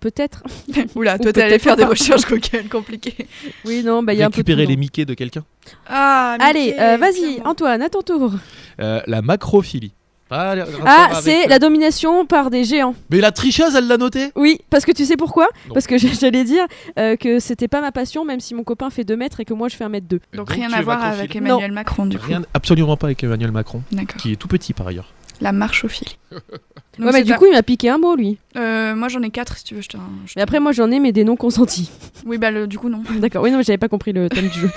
[0.00, 0.42] peut-être.
[0.94, 3.26] Oula, Ou toi, t'es allé peut-être faire des recherches Google compliquées.
[3.64, 4.76] Oui, non, bah il y a un peu Récupérer les.
[4.76, 5.44] Mickey de quelqu'un.
[5.86, 7.40] Ah, Allez, euh, vas-y.
[7.44, 8.32] Antoine, à ton tour.
[8.80, 9.92] Euh, la macrophilie.
[10.30, 12.94] Ah, Ah, c'est euh, la domination par des géants.
[13.10, 15.74] Mais la tricheuse, elle l'a noté Oui, parce que tu sais pourquoi Non.
[15.74, 16.64] Parce que j'allais dire
[16.98, 19.54] euh, que c'était pas ma passion, même si mon copain fait 2 mètres et que
[19.54, 20.20] moi je fais 1 mètre 2.
[20.34, 22.32] Donc, rien à voir avec Emmanuel Macron, du coup.
[22.52, 23.82] Absolument pas avec Emmanuel Macron,
[24.18, 25.12] qui est tout petit par ailleurs.
[25.40, 26.16] La marchophilie.
[26.30, 28.38] Donc, ouais, mais du coup, il m'a piqué un mot, lui.
[28.56, 29.80] Euh, moi, j'en ai quatre, si tu veux.
[29.80, 31.90] Je t'en- je Mais après, moi j'en ai, mais des non consentis.
[32.26, 33.02] Oui, bah, le- du coup, non.
[33.18, 34.70] D'accord, oui, non, mais j'avais pas compris le thème du jeu.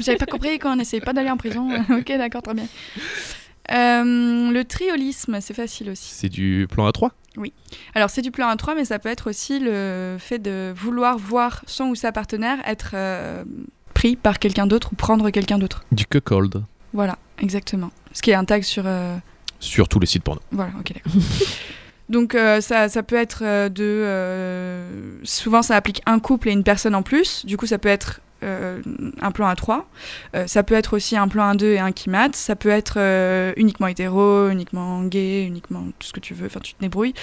[0.00, 1.68] J'avais pas compris quand on essayait pas d'aller en prison.
[1.90, 2.66] ok, d'accord, très bien.
[3.72, 6.10] Euh, le triolisme, c'est facile aussi.
[6.14, 7.10] C'est du plan A3
[7.94, 11.18] Alors, c'est du plan à 3, mais ça peut être aussi le fait de vouloir
[11.18, 13.44] voir son ou sa partenaire être euh,
[13.94, 15.84] pris par quelqu'un d'autre ou prendre quelqu'un d'autre.
[15.92, 16.62] Du cuckold.
[16.92, 17.90] Voilà, exactement.
[18.12, 18.84] Ce qui est un tag sur.
[18.86, 19.16] euh,
[19.60, 20.40] Sur tous les sites porno.
[20.50, 21.12] Voilà, ok, d'accord.
[22.08, 23.82] Donc, euh, ça, ça peut être euh, de.
[23.82, 27.44] euh, souvent, ça applique un couple et une personne en plus.
[27.46, 28.20] Du coup, ça peut être.
[28.42, 29.88] un plan à 3.
[30.46, 32.36] ça peut être aussi un plan à 2 et un qui mat.
[32.36, 32.98] Ça peut être
[33.56, 36.46] uniquement hétéro, uniquement gay, uniquement tout ce que tu veux.
[36.46, 37.14] Enfin, tu te débrouilles.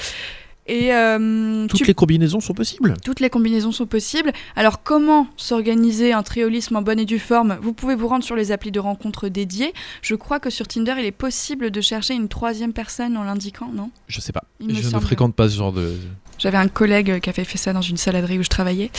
[0.65, 2.93] Et euh, Toutes tu les combinaisons sont possibles.
[3.03, 4.31] toutes les combinaisons sont possibles.
[4.55, 7.57] Alors, comment s'organiser un triolisme en bonne et due forme?
[7.61, 9.73] Vous pouvez vous rendre sur les applis de rencontres dédiées.
[10.01, 13.69] Je crois que sur Tinder, il est possible de chercher une troisième personne en l'indiquant,
[13.73, 13.91] non?
[14.07, 14.43] Je sais pas.
[14.61, 15.95] Il je ne fréquente pas ce genre de.
[16.39, 18.91] J'avais un collègue qui avait fait ça dans une saladerie où je travaillais.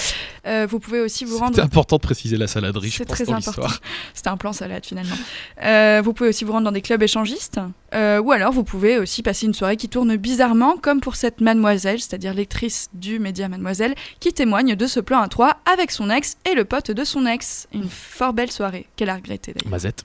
[0.47, 1.51] Euh, vous pouvez aussi vous rendre.
[1.55, 3.67] C'était important de préciser la saladerie, je C'est pense, très dans important.
[4.15, 5.17] C'était un plan salade finalement.
[5.63, 7.61] Euh, vous pouvez aussi vous rendre dans des clubs échangistes.
[7.95, 11.41] Euh, ou alors vous pouvez aussi passer une soirée qui tourne bizarrement, comme pour cette
[11.41, 16.11] mademoiselle, c'est-à-dire lectrice du média Mademoiselle, qui témoigne de ce plan à trois avec son
[16.11, 17.69] ex et le pote de son ex.
[17.73, 20.03] Une fort belle soirée, qu'elle a regrettée d'ailleurs, Mazette.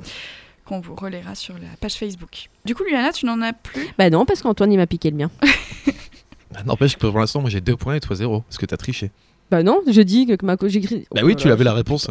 [0.65, 2.49] qu'on vous relaiera sur la page Facebook.
[2.65, 3.87] Du coup, Luana, tu n'en as plus?
[3.97, 5.31] Bah non, parce qu'Antoine il m'a piqué le mien.
[6.55, 8.41] Ah, N'empêche que pour l'instant, moi j'ai deux points et toi zéro.
[8.41, 9.11] Parce que t'as triché.
[9.51, 11.07] Bah non, je dis que ma j'ai écrit.
[11.11, 12.09] Bah Oh oui, là tu avais la réponse.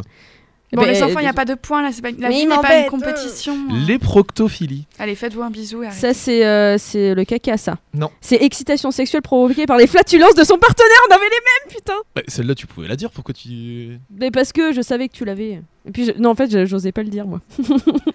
[0.72, 2.11] Bon, Bah, les enfants, il n'y a euh, pas de points là, c'est pas...
[2.11, 2.90] la Mais vie il n'est pas une m'embête.
[2.90, 3.57] compétition.
[3.87, 4.87] Les proctophilies.
[4.98, 5.96] Allez, faites-vous un bisou arrêtez.
[5.96, 7.78] Ça, c'est euh, c'est le caca, ça.
[7.94, 8.11] Non.
[8.20, 10.98] C'est excitation sexuelle provoquée par les flatulences de son partenaire.
[11.09, 11.94] On avait les mêmes, putain.
[12.14, 13.11] Bah, Celle-là, tu pouvais la dire.
[13.11, 13.98] Pourquoi tu.
[14.14, 15.62] Mais parce que je savais que tu l'avais.
[15.87, 17.40] Et puis, je- non, en fait, je- j'osais pas le dire, moi.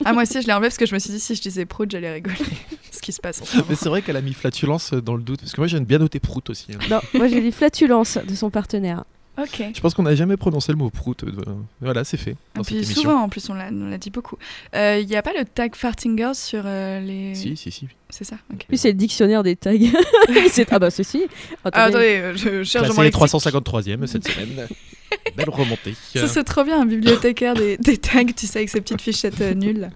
[0.05, 1.65] Ah, moi aussi, je l'ai enlevé parce que je me suis dit, si je disais
[1.65, 2.35] prout, j'allais rigoler.
[2.91, 3.65] ce qui se passe en ce moment.
[3.69, 5.39] Mais c'est vrai qu'elle a mis flatulence dans le doute.
[5.39, 6.67] Parce que moi, j'aime bien noter prout aussi.
[6.73, 6.77] hein.
[6.91, 9.05] Non, moi, j'ai dit flatulence de son partenaire.
[9.37, 9.63] Ok.
[9.75, 11.23] Je pense qu'on n'a jamais prononcé le mot prout.
[11.23, 11.31] euh,
[11.81, 12.35] Voilà, c'est fait.
[12.53, 14.37] Dans Et puis souvent, en plus, on l'a dit beaucoup.
[14.73, 17.33] Il n'y a pas le tag farting girls sur euh, les.
[17.33, 17.87] Si, si, si.
[18.09, 18.65] C'est ça, ok.
[18.67, 19.71] Puis c'est le dictionnaire des tags.
[20.51, 21.23] C'est- ah bah ceci.
[21.63, 21.89] Ah, Attendez.
[21.89, 23.13] attendez, euh, je cherche lexique.
[23.15, 24.67] 353ème cette semaine.
[25.35, 25.95] Belle remontée.
[26.13, 29.41] Ça, c'est trop bien, un bibliothécaire des, des tags, tu sais, avec ses petites fichettes
[29.41, 29.89] euh, nulles.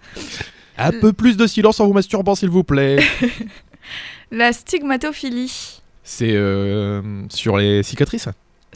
[0.78, 3.00] Un peu plus de silence en vous masturbant, s'il vous plaît.
[4.32, 5.82] La stigmatophilie.
[6.04, 8.28] C'est euh, sur les cicatrices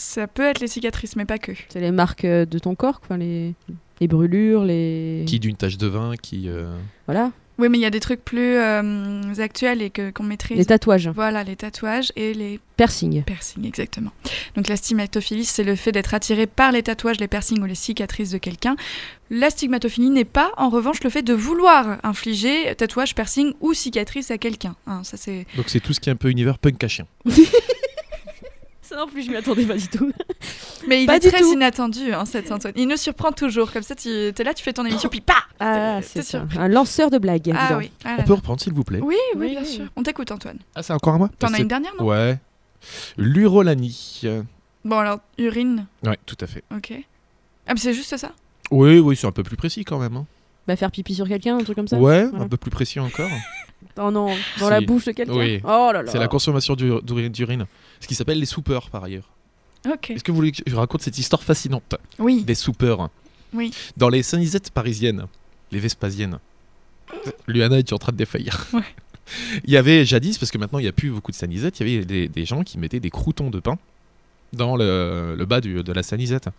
[0.04, 1.52] Ça peut être les cicatrices, mais pas que.
[1.70, 3.54] C'est les marques euh, de ton corps, quoi, les,
[4.00, 5.24] les brûlures, les.
[5.28, 6.50] Qui d'une tache de vin, qui.
[6.50, 7.32] euh, Voilà.
[7.60, 10.58] Oui, mais il y a des trucs plus euh, actuels et que- qu'on maîtrise.
[10.58, 11.10] Les tatouages.
[11.10, 13.22] Voilà, les tatouages et les Piercing.
[13.24, 14.10] piercings, exactement.
[14.56, 17.76] Donc la stigmatophilie, c'est le fait d'être attiré par les tatouages, les piercings ou les
[17.76, 18.76] cicatrices de quelqu'un.
[19.30, 24.32] La stigmatophilie n'est pas, en revanche, le fait de vouloir infliger tatouage, piercing ou cicatrice
[24.32, 24.76] à quelqu'un.
[24.88, 25.46] Hein, ça c'est.
[25.56, 27.06] Donc c'est tout ce qui est un peu univers punk à chien.
[28.92, 30.12] Ça non plus, je m'y attendais pas du tout.
[30.88, 31.54] Mais il Pas est très tout.
[31.54, 32.74] inattendu, hein, cet Antoine.
[32.76, 33.72] Il nous surprend toujours.
[33.72, 36.40] Comme ça, tu es là, tu fais ton émission, puis pas Ah, c'est ça.
[36.40, 36.58] surpris.
[36.60, 37.54] Un lanceur de blagues.
[37.56, 37.90] Ah oui.
[38.04, 39.00] Ah là On peut reprendre, s'il vous plaît.
[39.02, 39.68] Oui, oui, Oui, bien oui.
[39.68, 39.86] sûr.
[39.96, 40.58] On t'écoute, Antoine.
[40.76, 42.38] Ah, c'est encore à moi T'en as une dernière, non Ouais.
[43.18, 44.24] L'urolanie.
[44.84, 46.64] Bon, alors, urine, Ouais, tout à fait.
[46.76, 46.94] ok.
[47.68, 48.32] Ah, mais c'est juste ça
[48.72, 50.18] Oui, oui, c'est un peu plus précis quand même.
[50.18, 50.26] hein.
[50.68, 52.46] Bah, faire pipi sur quelqu'un, un truc comme ça Ouais, Voilà.
[52.46, 53.30] un peu plus précis encore.
[53.98, 55.60] Oh non, dans la bouche de quelqu'un Oui.
[55.64, 56.12] Oh là là.
[56.12, 57.66] C'est la consommation d'ur- d'urine.
[58.00, 59.30] Ce qui s'appelle les soupeurs par ailleurs.
[59.92, 60.12] Ok.
[60.12, 62.44] Est-ce que vous voulez que je raconte cette histoire fascinante Oui.
[62.44, 63.10] des soupeurs
[63.54, 63.72] Oui.
[63.98, 65.26] Dans les Saint-Isettes parisiennes,
[65.72, 66.40] les Vespasiennes,
[67.48, 68.68] Luana est en train de défaillir.
[68.74, 68.84] Ouais.
[69.64, 71.88] Il y avait jadis, parce que maintenant il n'y a plus beaucoup de sanisette, il
[71.88, 73.78] y avait des, des gens qui mettaient des croutons de pain
[74.52, 76.50] dans le, le bas du- de la sanisette.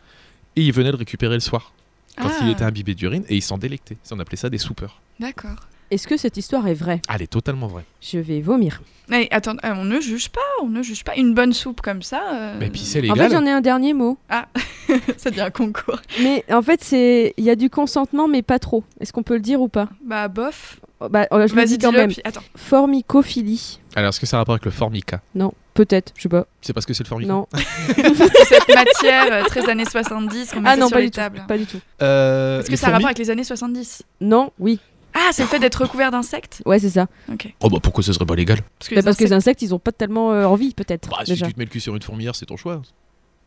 [0.57, 1.73] Et ils venaient le récupérer le soir,
[2.17, 3.99] quand Ah, il était imbibé d'urine, et ils s'en délectaient.
[4.11, 5.01] On appelait ça des soupeurs.
[5.21, 5.57] D'accord.
[5.93, 7.03] Est-ce que cette histoire est vraie?
[7.07, 7.85] Ah, elle est totalement vraie.
[8.01, 8.81] Je vais vomir.
[9.09, 11.15] Mais attends, euh, on ne juge pas, on ne juge pas.
[11.17, 12.23] Une bonne soupe comme ça.
[12.33, 13.29] euh, Mais puis c'est En légal.
[13.29, 14.17] fait, j'en ai un dernier mot.
[15.19, 16.01] ça devient un concours.
[16.23, 18.85] Mais en fait, c'est il y a du consentement, mais pas trop.
[19.01, 19.89] Est-ce qu'on peut le dire ou pas?
[20.03, 20.81] Bah, bof.
[21.01, 22.11] Oh, Bah, euh, je Vas-y, dis quand même.
[22.11, 22.41] puis- Attends.
[22.57, 23.81] Formicophilie.
[23.95, 25.21] Alors, est-ce que ça a rapport avec le formica?
[25.35, 26.47] Non, peut-être, je sais pas.
[26.63, 30.77] C'est parce que c'est le formica Non, cette matière euh, très années 70 qu'on ah
[30.77, 31.47] non, sur pas les du tout.
[31.47, 31.79] Pas du tout.
[32.01, 34.79] Euh, Est-ce que ça a rapport avec les années 70 Non, oui.
[35.15, 37.07] Ah, c'est le fait d'être recouvert d'insectes Ouais, c'est ça.
[37.31, 37.53] Ok.
[37.61, 39.49] Oh bah pourquoi ce serait pas légal Parce que, Bah, les parce que les insectes-
[39.49, 41.09] insectes, ils ont pas tellement euh, envie, peut-être.
[41.11, 41.47] Bah si déjà.
[41.47, 42.81] tu te mets le cul sur une fourmilière, c'est ton choix.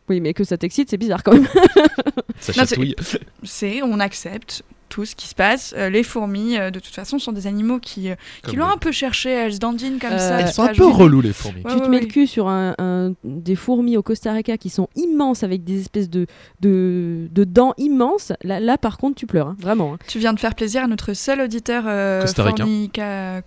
[0.10, 1.47] Oui, mais que ça t'excite, c'est bizarre quand même.
[2.39, 2.95] Ça Non, c'est- chatouille.
[3.43, 5.73] c'est on accepte tout ce qui se passe.
[5.77, 8.15] Euh, les fourmis, euh, de toute façon, sont des animaux qui, euh,
[8.47, 9.29] qui l'ont un peu cherché.
[9.29, 10.39] Elles se dandinent comme Euh, ça.
[10.41, 11.61] Elles sont un peu relous les fourmis.
[11.63, 12.01] Ouais, tu te ouais, mets ouais.
[12.03, 15.81] le cul sur un, un- des fourmis au Costa Rica qui sont immenses avec des
[15.81, 16.27] espèces de,
[16.61, 18.31] de, de dents immenses.
[18.43, 19.93] Là, là, par contre, tu pleures, hein, vraiment.
[19.93, 19.97] hein.
[20.07, 23.41] Tu viens de faire plaisir à notre seul auditeur euh, euh.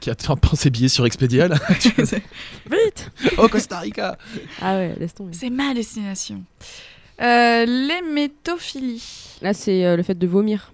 [0.00, 1.56] Qui attend de penser billets sur Expedia là
[2.70, 4.16] Vite Oh Costa Rica
[4.60, 5.32] Ah ouais, laisse tomber.
[5.34, 6.42] c'est ma destination.
[7.20, 9.02] Euh, L'hémétophilie.
[9.42, 10.72] Là, c'est euh, le fait de vomir.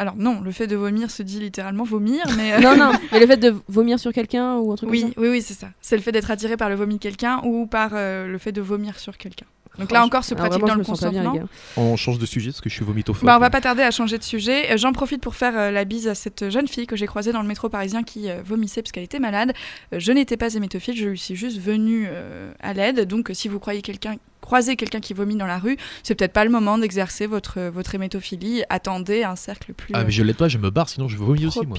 [0.00, 2.52] Alors non, le fait de vomir se dit littéralement vomir, mais...
[2.52, 5.10] euh, non, non, mais le fait de vomir sur quelqu'un ou un truc Oui, comme
[5.14, 5.20] ça?
[5.20, 5.70] oui, oui, c'est ça.
[5.80, 8.60] C'est le fait d'être attiré par le vomi de quelqu'un ou par le fait de
[8.60, 9.46] vomir sur quelqu'un.
[9.78, 11.48] Donc là je- encore, se alors pratique vraiment, dans le bien, consentement.
[11.76, 13.24] On change de sujet parce que je suis vomitophobe.
[13.26, 14.72] Bah, on va pas tarder à changer de sujet.
[14.72, 17.32] Euh, J'en profite pour faire euh, la bise à cette jeune fille que j'ai croisée
[17.32, 19.52] dans le métro parisien qui euh, vomissait parce qu'elle était malade.
[19.92, 23.06] Euh, je n'étais pas hémétophile, je lui suis juste venue euh, à l'aide.
[23.06, 26.44] Donc si vous croyez quelqu'un croisez quelqu'un qui vomit dans la rue, c'est peut-être pas
[26.44, 28.62] le moment d'exercer votre, votre hémétophilie.
[28.70, 31.44] Attendez un cercle plus Ah mais je l'aide pas, je me barre sinon je vomis
[31.46, 31.76] aussi moi.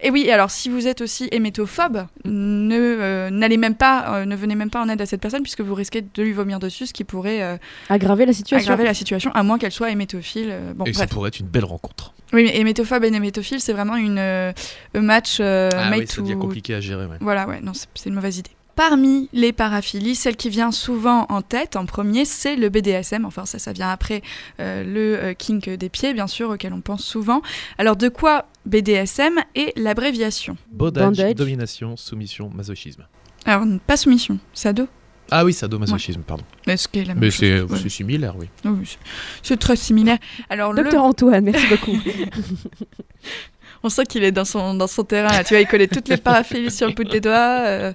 [0.00, 4.36] Et oui, alors si vous êtes aussi hémétophobe, ne euh, n'allez même pas, euh, ne
[4.36, 6.86] venez même pas en aide à cette personne puisque vous risquez de lui vomir dessus,
[6.86, 7.56] ce qui pourrait euh,
[7.88, 8.58] Aggraver la situation.
[8.72, 10.48] aggraver la situation, à moins qu'elle soit hémétophile.
[10.50, 12.14] euh, bon, Et ça pourrait être une belle rencontre.
[12.32, 14.52] Oui, mais hémétophobe et hémétophile, c'est vraiment une euh,
[14.94, 17.06] un match euh, ah made oui, ça to- devient compliqué à gérer.
[17.06, 17.16] Ouais.
[17.20, 18.50] Voilà, ouais, non, c'est une mauvaise idée.
[18.78, 23.24] Parmi les paraphilies, celle qui vient souvent en tête, en premier, c'est le BDSM.
[23.24, 24.22] Enfin, ça, ça vient après
[24.60, 27.42] euh, le euh, kink des pieds, bien sûr, auquel on pense souvent.
[27.78, 30.56] Alors, de quoi BDSM et l'abréviation?
[30.70, 31.34] Bondage, Bandage.
[31.34, 33.04] domination, soumission, masochisme.
[33.46, 34.86] Alors, pas soumission, sado.
[35.28, 36.44] Ah oui, sadomasochisme, pardon.
[36.68, 37.88] Est-ce la même Mais c'est Ouais.
[37.88, 38.48] similaire, oui.
[38.64, 38.96] Oui,
[39.42, 40.18] c'est- très similaire.
[40.50, 41.96] Alors, le- Docteur Antoine, merci beaucoup.
[43.82, 45.28] on sent qu'il est dans son, dans son terrain.
[45.28, 45.44] Là.
[45.44, 47.34] Tu vois, il connaît toutes les paraphilies sur le bout des doigts.
[47.66, 47.92] euh,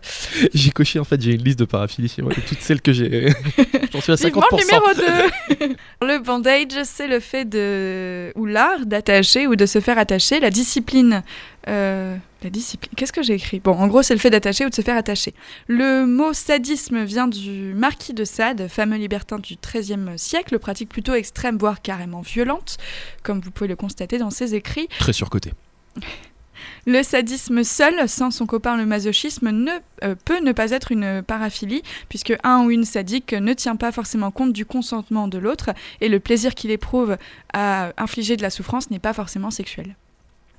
[0.53, 2.09] J'ai coché en fait, j'ai une liste de paraphilies
[2.47, 3.29] toutes celles que j'ai.
[3.93, 4.25] J'en suis à 50%.
[4.25, 8.31] Vivement le numéro 2 Le bandage, c'est le fait de...
[8.35, 10.39] ou l'art d'attacher ou de se faire attacher.
[10.39, 11.23] La discipline...
[11.67, 12.91] euh, La discipline...
[12.95, 13.59] Qu'est-ce que j'ai écrit?
[13.59, 15.33] Bon, en gros, c'est le fait d'attacher ou de se faire attacher.
[15.67, 21.13] Le mot sadisme vient du marquis de Sade, fameux libertin du XIIIe siècle, pratique plutôt
[21.13, 22.77] extrême, voire carrément violente,
[23.23, 24.87] comme vous pouvez le constater dans ses écrits.
[24.99, 25.53] Très surcoté.
[26.85, 29.71] Le sadisme seul, sans son copain le masochisme, ne,
[30.03, 33.91] euh, peut ne pas être une paraphilie, puisque un ou une sadique ne tient pas
[33.91, 37.17] forcément compte du consentement de l'autre, et le plaisir qu'il éprouve
[37.53, 39.95] à infliger de la souffrance n'est pas forcément sexuel.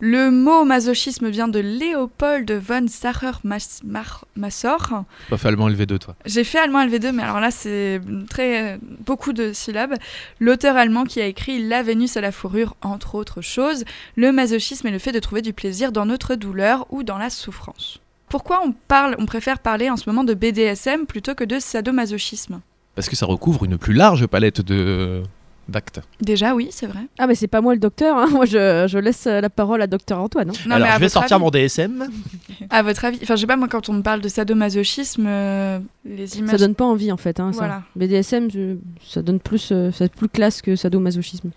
[0.00, 5.04] Le mot masochisme vient de Léopold von Sacher-Masoch.
[5.30, 6.16] Pas fait allemand élevé de toi.
[6.26, 9.94] J'ai fait allemand LV2, mais alors là, c'est très beaucoup de syllabes.
[10.40, 13.84] L'auteur allemand qui a écrit La Vénus à la fourrure, entre autres choses,
[14.16, 17.30] le masochisme est le fait de trouver du plaisir dans notre douleur ou dans la
[17.30, 18.00] souffrance.
[18.28, 22.60] Pourquoi on parle, on préfère parler en ce moment de BDSM plutôt que de sadomasochisme?
[22.96, 25.22] Parce que ça recouvre une plus large palette de
[25.68, 26.00] d'actes.
[26.20, 27.00] Déjà, oui, c'est vrai.
[27.18, 28.26] Ah, mais c'est pas moi le docteur, hein.
[28.30, 30.50] moi je, je laisse la parole à docteur Antoine.
[30.50, 30.54] hein.
[30.66, 32.08] Non, Alors je vais sortir avis- mon DSM.
[32.70, 35.78] À votre avis, enfin, je sais pas, moi, quand on me parle de sadomasochisme, euh,
[36.04, 36.50] les images.
[36.52, 37.40] Ça donne pas envie en fait.
[37.40, 37.58] Hein, ça.
[37.58, 37.82] Voilà.
[37.96, 41.50] BDSM, je- ça donne plus, euh, ça plus classe que sadomasochisme.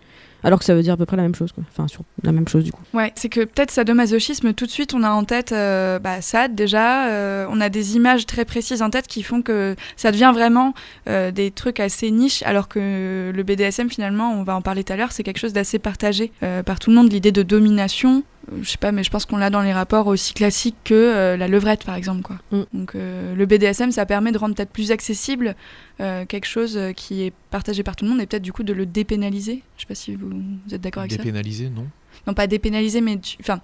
[0.44, 1.52] Alors que ça veut dire à peu près la même chose.
[1.72, 2.82] Enfin, sur la même chose du coup.
[2.94, 6.56] Ouais, c'est que peut-être sadomasochisme, tout de suite, on a en tête euh, bah, Sad
[6.56, 7.08] déjà.
[7.10, 10.74] euh, on a des images très précises en tête qui font que ça devient vraiment
[11.10, 14.94] euh, des trucs assez niches, alors que le BDSM, finalement, on va en parler tout
[14.94, 16.32] à l'heure, c'est quelque chose d'assez partagé
[16.66, 17.12] par tout le monde.
[17.12, 18.24] L'idée de domination,
[18.62, 21.38] je sais pas, mais je pense qu'on l'a dans les rapports aussi classiques que euh,
[21.38, 22.22] la levrette, par exemple.
[22.22, 22.38] Quoi.
[22.52, 22.64] Mm.
[22.74, 25.56] Donc euh, le BDSM, ça permet de rendre peut-être plus accessible
[26.00, 28.64] euh, quelque chose euh, qui est partagé par tout le monde et peut-être du coup
[28.64, 29.64] de le dépénaliser.
[29.76, 31.18] Je sais pas si vous, vous êtes d'accord avec ça.
[31.18, 31.88] Dépénalisé, non
[32.26, 33.38] Non, pas dépénaliser, mais tu...
[33.42, 33.60] enfin,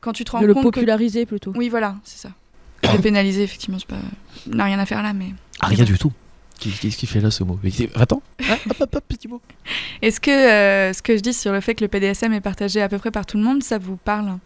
[0.00, 0.70] quand tu te rends De le compte que...
[0.70, 1.52] populariser plutôt.
[1.54, 2.32] Oui, voilà, c'est ça.
[2.92, 4.00] Dépénaliser, effectivement, c'est pas...
[4.46, 5.34] n'a rien à faire là, mais...
[5.60, 6.12] Ah, rien du tout.
[6.60, 7.58] Qu'est-ce qu'il fait là ce mot
[7.94, 9.40] Attends, Ah, hop, hop, hop, petit mot.
[10.02, 12.82] Est-ce que euh, ce que je dis sur le fait que le PDSM est partagé
[12.82, 14.36] à peu près par tout le monde, ça vous parle?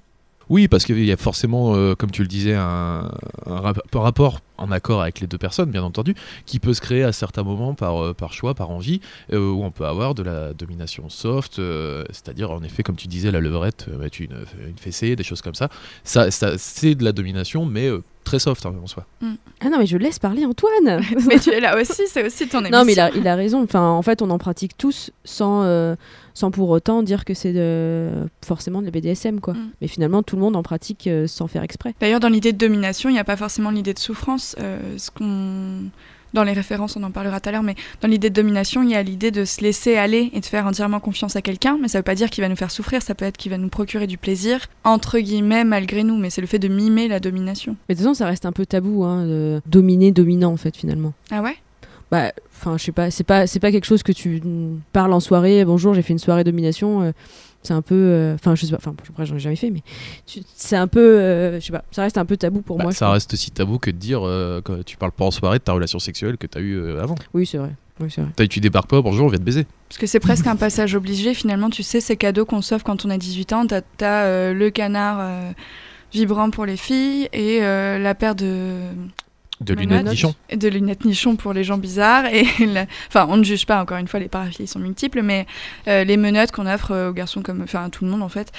[0.50, 3.10] Oui, parce qu'il y a forcément, euh, comme tu le disais, un,
[3.46, 3.60] un
[3.94, 6.14] rapport en accord avec les deux personnes, bien entendu,
[6.46, 9.00] qui peut se créer à certains moments par, euh, par choix, par envie,
[9.32, 13.08] euh, où on peut avoir de la domination soft, euh, c'est-à-dire en effet, comme tu
[13.08, 15.68] disais, la levrette, euh, mettre une, une fessée, des choses comme ça.
[16.04, 19.06] Ça, ça c'est de la domination, mais euh, très soft hein, en soi.
[19.60, 22.60] Ah non, mais je laisse parler Antoine Mais tu es là aussi, c'est aussi ton
[22.60, 22.78] émission.
[22.78, 23.62] Non, mais il a, il a raison.
[23.62, 25.94] Enfin, en fait, on en pratique tous sans, euh,
[26.32, 28.10] sans pour autant dire que c'est de-
[28.44, 29.54] forcément de la BDSM, quoi.
[29.54, 29.70] Mm.
[29.80, 31.94] Mais finalement, tout le monde en pratique euh, sans faire exprès.
[32.00, 34.42] D'ailleurs, dans l'idée de domination, il n'y a pas forcément l'idée de souffrance.
[34.58, 35.90] Euh, ce qu'on...
[36.32, 38.90] Dans les références, on en parlera tout à l'heure, mais dans l'idée de domination, il
[38.90, 41.78] y a l'idée de se laisser aller et de faire entièrement confiance à quelqu'un.
[41.80, 43.52] Mais ça ne veut pas dire qu'il va nous faire souffrir, ça peut être qu'il
[43.52, 46.16] va nous procurer du plaisir, entre guillemets, malgré nous.
[46.18, 47.76] Mais c'est le fait de mimer la domination.
[47.88, 50.76] Mais de toute façon, ça reste un peu tabou, hein, de dominer, dominant, en fait,
[50.76, 51.12] finalement.
[51.30, 51.56] Ah ouais?
[52.14, 54.40] Bah, enfin, je sais pas, c'est pas, c'est pas quelque chose que tu
[54.92, 55.64] parles en soirée.
[55.64, 57.02] Bonjour, j'ai fait une soirée domination.
[57.02, 57.10] euh,
[57.64, 59.82] c'est un peu, euh, enfin, je sais pas, enfin, après, j'en ai jamais fait, mais
[60.54, 62.92] c'est un peu, euh, je sais pas, ça reste un peu tabou pour Bah, moi.
[62.92, 65.64] ça reste aussi tabou que de dire euh, que tu parles pas en soirée de
[65.64, 67.16] ta relation sexuelle que tu as eue euh, avant.
[67.32, 67.70] Oui, c'est vrai.
[68.00, 68.48] Oui, vrai.
[68.48, 69.66] Tu débarques pas, bonjour, on vient te baiser.
[69.88, 71.70] Parce que c'est presque un passage obligé, finalement.
[71.70, 74.70] Tu sais, ces cadeaux qu'on s'offre quand on a 18 ans, t'as as, euh, le
[74.70, 75.50] canard euh,
[76.12, 78.78] vibrant pour les filles et euh, la paire de,
[79.60, 80.34] De lunettes nichon.
[80.54, 82.26] de lunettes nichon pour les gens bizarres.
[82.26, 85.46] Et la- Enfin, on ne juge pas, encore une fois, les paraphilies sont multiples, mais
[85.88, 88.28] euh, les menottes qu'on offre euh, aux garçons, comme, enfin à tout le monde en
[88.28, 88.50] fait.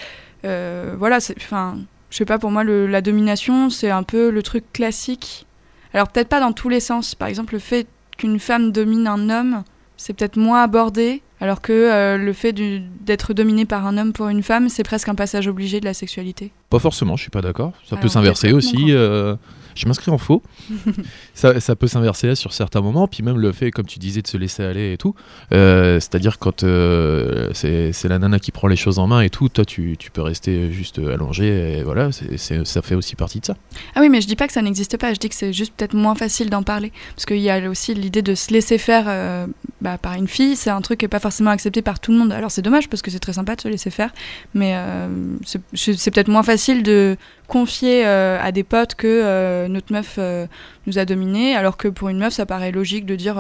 [0.46, 1.78] Euh, voilà, c'est- enfin,
[2.10, 5.46] je sais pas, pour moi, le- la domination, c'est un peu le truc classique.
[5.94, 7.16] Alors, peut-être pas dans tous les sens.
[7.16, 9.64] Par exemple, le fait qu'une femme domine un homme,
[9.98, 14.28] c'est peut-être moins abordé, alors que euh, le fait d'être dominé par un homme pour
[14.30, 16.52] une femme, c'est presque un passage obligé de la sexualité.
[16.70, 17.74] Pas forcément, je suis pas d'accord.
[17.84, 18.86] Ça Alors, peut s'inverser aussi.
[18.90, 19.36] euh,
[19.76, 20.42] Je m'inscris en faux.
[21.34, 23.08] ça, ça peut s'inverser sur certains moments.
[23.08, 25.14] Puis même le fait, comme tu disais, de se laisser aller et tout.
[25.52, 26.62] Euh, C'est-à-dire quand
[27.54, 30.22] c'est la nana qui prend les choses en main et tout, toi tu, tu peux
[30.22, 31.78] rester juste allongé.
[31.80, 33.58] Et voilà, ça fait aussi partie de ça.
[33.96, 35.74] Ah oui, mais je dis pas que ça n'existe pas, je dis que c'est juste
[35.76, 36.92] peut-être moins facile d'en parler.
[37.16, 39.48] Parce qu'il y a aussi l'idée de se laisser faire
[39.82, 42.20] bah, par une fille, c'est un truc qui n'est pas forcément accepté par tout le
[42.20, 42.32] monde.
[42.32, 44.14] Alors c'est dommage parce que c'est très sympa de se laisser faire,
[44.54, 45.08] mais euh,
[45.74, 50.20] c'est- peut-être moins facile de confier euh, à des potes que euh, notre meuf
[50.86, 53.38] nous a dominé, alors que pour une meuf, ça paraît logique de dire,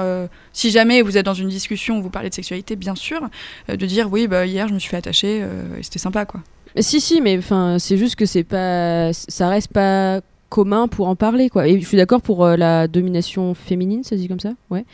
[0.51, 3.21] si jamais vous êtes dans une discussion où vous parlez de sexualité, bien sûr,
[3.69, 5.39] de dire oui, bah, hier je me suis fait attacher
[5.77, 6.41] et c'était sympa quoi.
[6.79, 11.15] Si, si, mais enfin, c'est juste que c'est pas, ça reste pas commun pour en
[11.15, 11.67] parler, quoi.
[11.67, 14.85] Et je suis d'accord pour la domination féminine, ça se dit comme ça, ouais.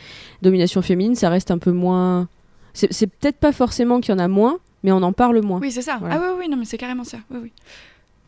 [0.42, 2.28] Domination féminine, ça reste un peu moins.
[2.74, 5.60] C'est peut-être pas forcément qu'il y en a moins, mais on en parle moins.
[5.60, 5.98] Oui, c'est ça.
[5.98, 6.16] Voilà.
[6.16, 7.18] Ah oui, oui, non, mais c'est carrément ça.
[7.30, 7.52] Oui, oui.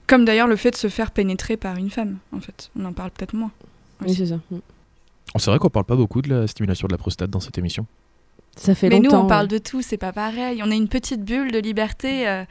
[0.07, 2.71] Comme d'ailleurs le fait de se faire pénétrer par une femme, en fait.
[2.79, 3.51] On en parle peut-être moins.
[4.03, 4.37] Oui, c'est ça.
[4.51, 4.59] Mm.
[5.35, 7.57] Oh, C'est vrai qu'on parle pas beaucoup de la stimulation de la prostate dans cette
[7.59, 7.87] émission.
[8.57, 9.25] Ça fait Mais nous, longtemps.
[9.25, 9.49] on parle ouais.
[9.49, 10.61] de tout, c'est pas pareil.
[10.63, 12.45] On est une petite bulle de liberté euh,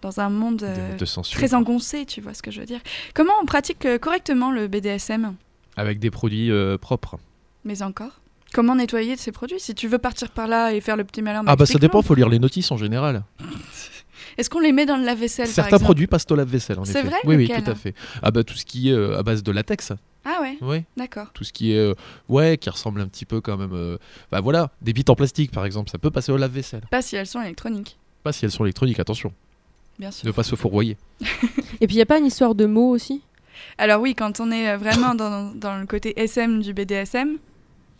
[0.00, 1.36] dans un monde euh, de, de censure.
[1.38, 2.80] très engoncé, tu vois ce que je veux dire.
[3.14, 5.34] Comment on pratique euh, correctement le BDSM
[5.76, 7.18] Avec des produits euh, propres.
[7.64, 8.20] Mais encore?
[8.54, 11.42] Comment nettoyer ces produits Si tu veux partir par là et faire le petit malin,
[11.46, 13.24] Ah bah ça dépend, faut lire les notices en général.
[14.38, 17.16] Est-ce qu'on les met dans le lave-vaisselle Certains produits passent au lave-vaisselle en C'est vrai
[17.24, 17.94] Oui, oui, tout à fait.
[18.22, 19.92] Ah bah tout ce qui est euh, à base de latex.
[20.24, 20.84] Ah ouais, Oui.
[20.96, 21.26] d'accord.
[21.34, 21.94] Tout ce qui est euh,
[22.28, 23.72] ouais, qui ressemble un petit peu quand même.
[23.74, 23.98] euh,
[24.30, 26.82] Bah voilà, des bites en plastique par exemple, ça peut passer au lave-vaisselle.
[26.90, 29.32] Pas si elles sont électroniques, Pas si elles sont électroniques, attention,
[29.98, 30.26] bien sûr.
[30.26, 30.96] ne pas se fourroyer.
[31.80, 33.20] Et puis il y a pas une histoire de mots aussi?
[33.76, 37.36] Alors oui, quand on est vraiment dans, dans le côté SM du BDSM,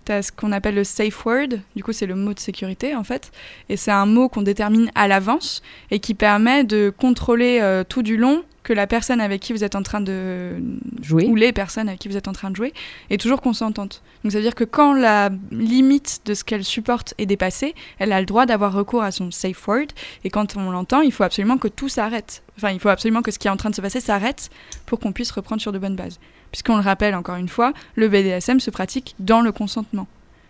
[0.05, 2.95] tu as ce qu'on appelle le safe word, du coup c'est le mot de sécurité
[2.95, 3.31] en fait,
[3.69, 8.03] et c'est un mot qu'on détermine à l'avance et qui permet de contrôler euh, tout
[8.03, 10.55] du long que la personne avec qui vous êtes en train de
[11.03, 11.27] Jouer.
[11.27, 12.73] ou les personnes avec qui vous êtes en train de jouer
[13.11, 14.03] est toujours consentante.
[14.23, 18.13] Donc ça veut dire que quand la limite de ce qu'elle supporte est dépassée, elle
[18.13, 19.87] a le droit d'avoir recours à son safe word
[20.25, 22.43] et quand on l'entend, il faut absolument que tout s'arrête.
[22.57, 24.51] Enfin, il faut absolument que ce qui est en train de se passer s'arrête
[24.87, 26.21] pour qu'on puisse reprendre sur de bonnes bases.
[26.53, 30.07] Puisqu'on le rappelle encore une fois, le BDSM se pratique dans le consentement.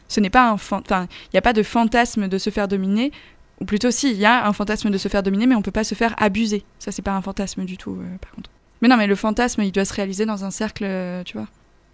[0.08, 3.12] Ce n'est pas un enfin, il n'y a pas de fantasme de se faire dominer
[3.60, 5.70] ou plutôt si, il y a un fantasme de se faire dominer mais on peut
[5.70, 6.64] pas se faire abuser.
[6.80, 8.50] Ça c'est pas un fantasme du tout euh, par contre.
[8.82, 11.46] Mais non, mais le fantasme, il doit se réaliser dans un cercle, euh, tu vois,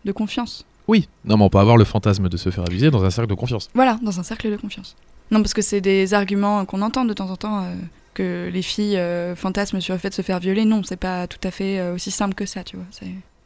[0.07, 0.65] de confiance.
[0.89, 3.29] Oui, non mais on peut avoir le fantasme de se faire abuser dans un cercle
[3.29, 3.69] de confiance.
[3.75, 4.97] Voilà, dans un cercle de confiance.
[5.31, 7.75] Non, parce que c'est des arguments qu'on entend de temps en temps, euh,
[8.15, 8.99] que les filles
[9.37, 10.65] fantasment sur le fait de se faire violer.
[10.65, 12.87] Non, c'est pas tout à fait aussi simple que ça, tu vois.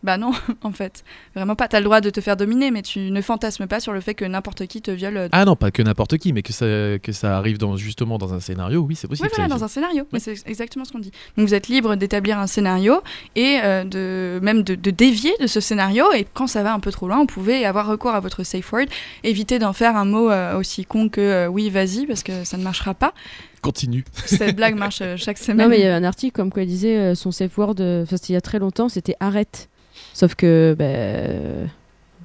[0.03, 0.33] Bah non,
[0.63, 1.05] en fait.
[1.35, 1.69] Vraiment pas.
[1.69, 4.15] T'as le droit de te faire dominer, mais tu ne fantasmes pas sur le fait
[4.15, 5.17] que n'importe qui te viole.
[5.17, 6.67] euh, Ah non, pas que n'importe qui, mais que ça,
[7.01, 9.29] que ça arrive dans, justement dans un scénario, oui, c'est possible.
[9.29, 10.07] Oui, voilà, ça dans un scénario.
[10.13, 11.13] Mais c'est exactement ce qu'on dit.
[11.37, 13.01] Donc vous êtes libre d'établir un scénario
[13.37, 16.05] et euh, de même de, de dévier de ce scénario.
[16.13, 18.73] Et quand ça va un peu trop loin, vous pouvez avoir recours à votre safe
[18.73, 18.87] word.
[19.25, 22.57] Évitez d'en faire un mot euh, aussi con que euh, oui, vas-y, parce que ça
[22.57, 23.13] ne marchera pas.
[23.61, 24.05] Continue.
[24.27, 25.67] Cette blague marche euh, chaque semaine.
[25.67, 27.77] Non, mais il y avait un article comme quoi il disait euh, son safe word,
[27.79, 29.69] euh, il y a très longtemps, c'était arrête.
[30.15, 31.69] Sauf que, bah,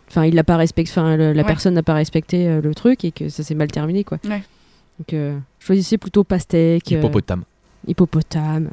[0.09, 1.43] enfin, il l'a pas respecté, enfin, la Ouais.
[1.43, 4.19] personne n'a pas respecté euh, le truc et que ça s'est mal terminé, quoi.
[4.25, 4.43] Ouais.
[4.99, 7.43] Donc, euh, choisissez plutôt pastèque, euh, Hippopotame.
[7.87, 8.69] hippopotame.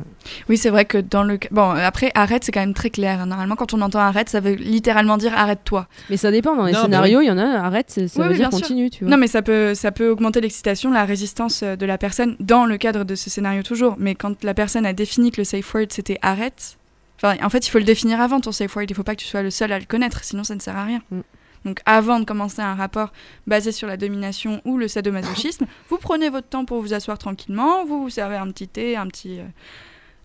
[0.49, 3.27] Oui, c'est vrai que dans le bon après arrête, c'est quand même très clair.
[3.27, 5.87] Normalement, quand on entend arrête, ça veut littéralement dire arrête-toi.
[6.11, 6.57] Mais ça dépend.
[6.57, 8.51] Dans les Non, scénarios, il y en a, arrête, c'est- ça Oui, veut oui, dire
[8.51, 9.11] continue, tu vois.
[9.11, 12.65] Non, mais ça peut, ça peut augmenter l'excitation, la résistance euh, de la personne dans
[12.67, 13.95] le cadre de ce scénario toujours.
[13.99, 16.77] Mais quand la personne a défini que le safe word c'était arrête,
[17.25, 18.87] enfin, en fait, il faut le définir avant ton safe word.
[18.89, 20.77] Il faut pas que tu sois le seul à le connaître, sinon ça ne sert
[20.77, 21.03] à rien.
[21.11, 21.21] Mm.
[21.65, 23.13] Donc, avant de commencer un rapport
[23.47, 27.85] basé sur la domination ou le sadomasochisme, vous prenez votre temps pour vous asseoir tranquillement,
[27.87, 29.45] vous vous servez un petit thé, un petit, euh,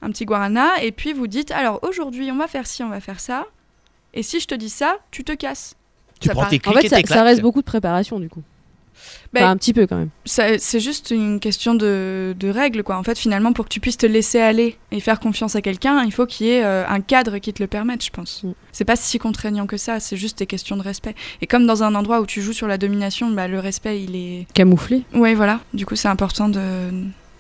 [0.01, 2.99] un petit guarana, et puis vous dites alors aujourd'hui on va faire ci, on va
[2.99, 3.45] faire ça,
[4.13, 5.75] et si je te dis ça, tu te casses.
[6.19, 8.19] Tu Ça prends paraît- tes En fait, et ça, tes ça reste beaucoup de préparation,
[8.19, 8.43] du coup.
[9.33, 10.09] Ben, Enfin, un petit peu quand même.
[10.25, 12.97] C'est juste une question de, de règles, quoi.
[12.97, 16.03] En fait, finalement, pour que tu puisses te laisser aller et faire confiance à quelqu'un,
[16.03, 18.43] il faut qu'il y ait euh, un cadre qui te le permette, je pense.
[18.43, 18.53] Mm.
[18.71, 21.15] C'est pas si contraignant que ça, c'est juste des questions de respect.
[21.41, 24.15] Et comme dans un endroit où tu joues sur la domination, bah, le respect, il
[24.15, 24.47] est...
[24.53, 25.59] Camouflé, Ouais, voilà.
[25.73, 26.59] Du coup, c'est important de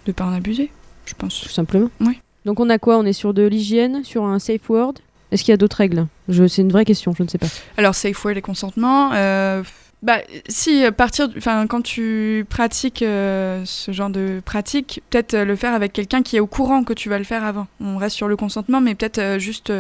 [0.07, 0.71] ne pas en abuser,
[1.05, 1.41] je pense.
[1.41, 1.89] tout simplement.
[2.01, 2.19] Oui.
[2.45, 2.97] Donc, on a quoi?
[2.97, 4.93] On est sur de l'hygiène, sur un safe word?
[5.31, 6.07] Est-ce qu'il y a d'autres règles?
[6.31, 7.47] C'est une vraie question, je ne sais pas.
[7.77, 9.11] Alors, safe word et consentement.
[9.13, 9.61] euh,
[10.01, 15.57] bah, si partir, enfin, quand tu pratiques euh, ce genre de pratique, peut-être euh, le
[15.57, 17.67] faire avec quelqu'un qui est au courant que tu vas le faire avant.
[17.81, 19.73] On reste sur le consentement, mais peut-être euh, juste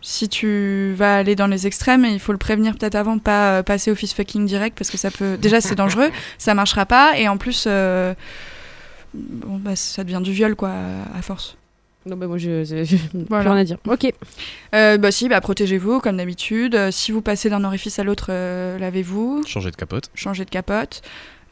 [0.00, 3.92] si tu vas aller dans les extrêmes, il faut le prévenir peut-être avant, pas passer
[3.92, 5.36] au fist fucking direct parce que ça peut.
[5.36, 8.16] Déjà, c'est dangereux, ça marchera pas, et en plus, bah,
[9.76, 10.72] ça devient du viol quoi,
[11.16, 11.56] à force.
[12.06, 12.96] Non, bah moi, je, je, je-
[13.28, 13.44] Voilà.
[13.44, 13.78] plus rien à dire.
[13.86, 14.12] Ok.
[14.74, 16.74] Euh, bah si, bah protégez-vous comme d'habitude.
[16.74, 19.42] Euh, si vous passez d'un orifice à l'autre, euh, lavez-vous.
[19.46, 20.10] Changer de capote.
[20.14, 21.02] changer de capote.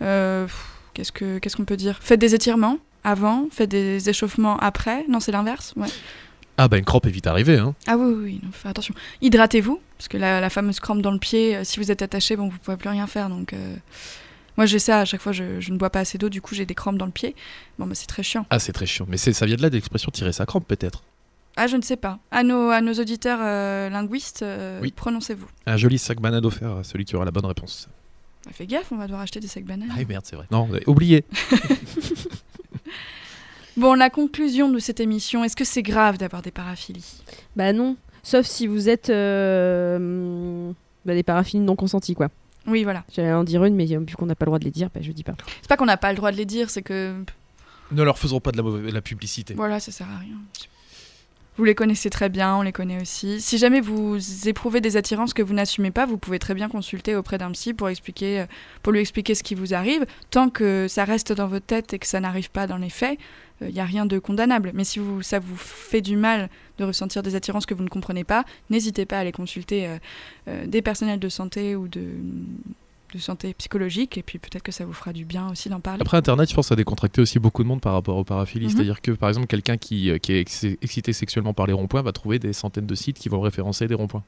[0.02, 1.98] Euh, pff, qu'est-ce que qu'est-ce qu'on peut dire?
[2.00, 5.04] Faites des étirements avant, faites des échauffements après.
[5.08, 5.72] Non, c'est l'inverse.
[5.76, 5.88] Ouais.
[6.58, 7.56] Ah bah une crampe est vite arrivée.
[7.58, 7.74] Hein.
[7.86, 8.92] Ah oui, oui, oui, non, attention.
[9.22, 12.36] Hydratez-vous, parce que la, la fameuse crampe dans le pied, euh, si vous êtes attaché,
[12.36, 13.28] bon, vous pouvez plus rien faire.
[13.30, 13.76] Donc, euh,
[14.60, 15.32] moi, j'ai ça à chaque fois.
[15.32, 17.34] Je, je ne bois pas assez d'eau, du coup, j'ai des crampes dans le pied.
[17.78, 18.44] Bon, bah, c'est très chiant.
[18.50, 19.06] Ah c'est très chiant.
[19.08, 21.02] Mais c'est- ça vient de là de l'expression tirer sa crampe peut-être.
[21.56, 22.18] Ah, je ne sais pas.
[22.30, 24.92] À nos, à nos auditeurs euh, linguistes, euh, Oui.
[24.94, 25.46] prononcez-vous.
[25.66, 27.88] Un joli sac banane offert à celui qui aura la bonne réponse.
[28.44, 29.88] Bah, fais gaffe, on va devoir acheter des sacs bananes.
[29.90, 30.46] Ah oui, merde, c'est vrai.
[30.50, 31.24] Non, avez oublié.
[33.76, 37.22] Bon, la conclusion de cette émission, est-ce que c'est grave d'avoir des paraphilies?
[37.56, 37.96] Bah non.
[38.22, 40.72] Sauf si vous êtes euh,
[41.06, 42.28] bah, des paraphilies non consenties, quoi.
[42.66, 43.04] Oui, voilà.
[43.14, 45.00] J'allais en dire une, mais vu qu'on n'a pas le droit de les dire, bah,
[45.02, 45.34] je dis pas.
[45.62, 47.14] C'est pas qu'on n'a pas le droit de les dire, c'est que
[47.90, 49.54] Ne leur faisons pas de la, mauvaise- de la publicité.
[49.54, 50.36] Voilà, ça sert à rien.
[51.56, 53.40] Vous les connaissez très bien, on les connaît aussi.
[53.40, 57.16] Si jamais vous éprouvez des attirances que vous n'assumez pas, vous pouvez très bien consulter
[57.16, 58.46] auprès d'un psy pour, expliquer, euh,
[58.82, 60.06] pour lui expliquer ce qui vous arrive.
[60.30, 63.18] Tant que ça reste dans votre tête et que ça n'arrive pas dans les faits,
[63.68, 64.70] il n'y a rien de condamnable.
[64.74, 66.48] Mais si vous, ça vous fait du mal
[66.78, 69.98] de ressentir des attirances que vous ne comprenez pas, n'hésitez pas à aller consulter euh,
[70.48, 72.04] euh, des personnels de santé ou de,
[73.12, 74.16] de santé psychologique.
[74.16, 76.00] Et puis peut-être que ça vous fera du bien aussi d'en parler.
[76.00, 78.24] Après Internet, je pense que ça a décontracté aussi beaucoup de monde par rapport aux
[78.24, 78.66] paraphilies.
[78.66, 78.72] Mhm.
[78.72, 82.02] C'est-à-dire que par exemple, quelqu'un qui, euh, qui est ex- excité sexuellement par les ronds-points
[82.02, 84.22] va trouver des centaines de sites qui vont référencer des ronds-points.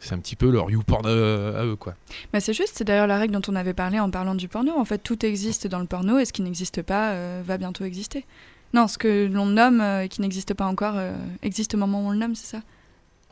[0.00, 1.94] C'est un petit peu leur YouPorn euh, à eux, quoi.
[2.32, 4.72] Bah c'est juste, c'est d'ailleurs la règle dont on avait parlé en parlant du porno.
[4.76, 7.84] En fait, tout existe dans le porno et ce qui n'existe pas euh, va bientôt
[7.84, 8.26] exister.
[8.74, 12.02] Non, ce que l'on nomme euh, et qui n'existe pas encore euh, existe au moment
[12.02, 12.62] où on le nomme, c'est ça?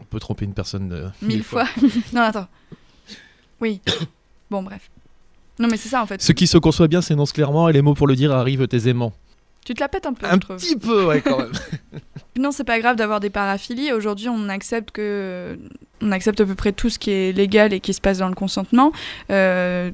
[0.00, 1.64] On peut tromper une personne euh, Mille fois.
[2.12, 2.48] non, attends.
[3.60, 3.80] Oui.
[4.50, 4.90] Bon, bref.
[5.58, 6.20] Non, mais c'est ça en fait.
[6.20, 9.14] Ce qui se conçoit bien s'énonce clairement et les mots pour le dire arrivent aisément.
[9.64, 11.52] Tu te la pètes un peu, Un petit peu, ouais, quand même.
[12.38, 13.92] Non, c'est pas grave d'avoir des paraphilies.
[13.92, 15.58] Aujourd'hui, on accepte que
[16.02, 18.28] on accepte à peu près tout ce qui est légal et qui se passe dans
[18.28, 18.92] le consentement.
[19.30, 19.90] Euh,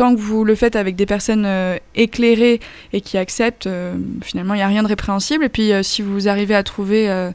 [0.00, 2.58] tant que vous le faites avec des personnes euh, éclairées
[2.94, 5.44] et qui acceptent, euh, finalement, il n'y a rien de répréhensible.
[5.44, 7.30] Et puis, euh, si vous arrivez à trouver euh,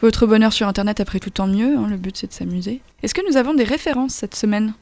[0.00, 1.76] votre bonheur sur Internet, après tout, tant mieux.
[1.76, 1.86] hein.
[1.88, 2.80] le but, c'est de s'amuser.
[3.04, 4.74] Est-ce que nous avons des références cette semaine?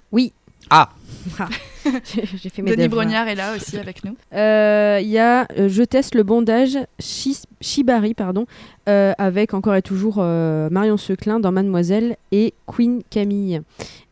[2.14, 2.88] J'ai j'ai fait mes Denis.
[2.88, 4.16] Brognard est là aussi avec nous.
[4.32, 8.46] Euh, Il y a euh, Je teste le bondage Shi- Shibari pardon,
[8.88, 13.60] euh, avec encore et toujours euh, Marion Seclin dans Mademoiselle et Queen Camille.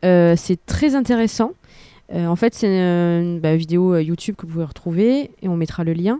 [0.05, 1.51] Euh, c'est très intéressant.
[2.13, 5.55] Euh, en fait, c'est une, bah, vidéo euh, YouTube que vous pouvez retrouver et on
[5.55, 6.19] mettra le lien.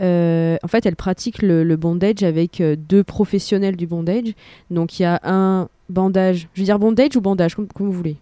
[0.00, 4.32] Euh, en fait, elle pratique le, le bondage avec euh, deux professionnels du bondage.
[4.70, 6.48] Donc, il y a un bandage.
[6.54, 8.16] Je veux dire bondage ou bandage, comme, comme vous voulez.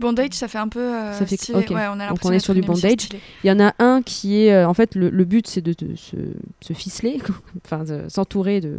[0.00, 0.80] Bondage, ça fait un peu.
[0.80, 1.58] euh, Ça fait- stylé.
[1.58, 1.70] ok.
[1.70, 3.08] Ouais, on a Donc, on est sur du bondage.
[3.44, 5.96] Il y en a un qui est, en fait, le, le but c'est de, de
[5.96, 6.16] se,
[6.60, 7.18] se ficeler,
[7.64, 8.78] enfin de s'entourer de,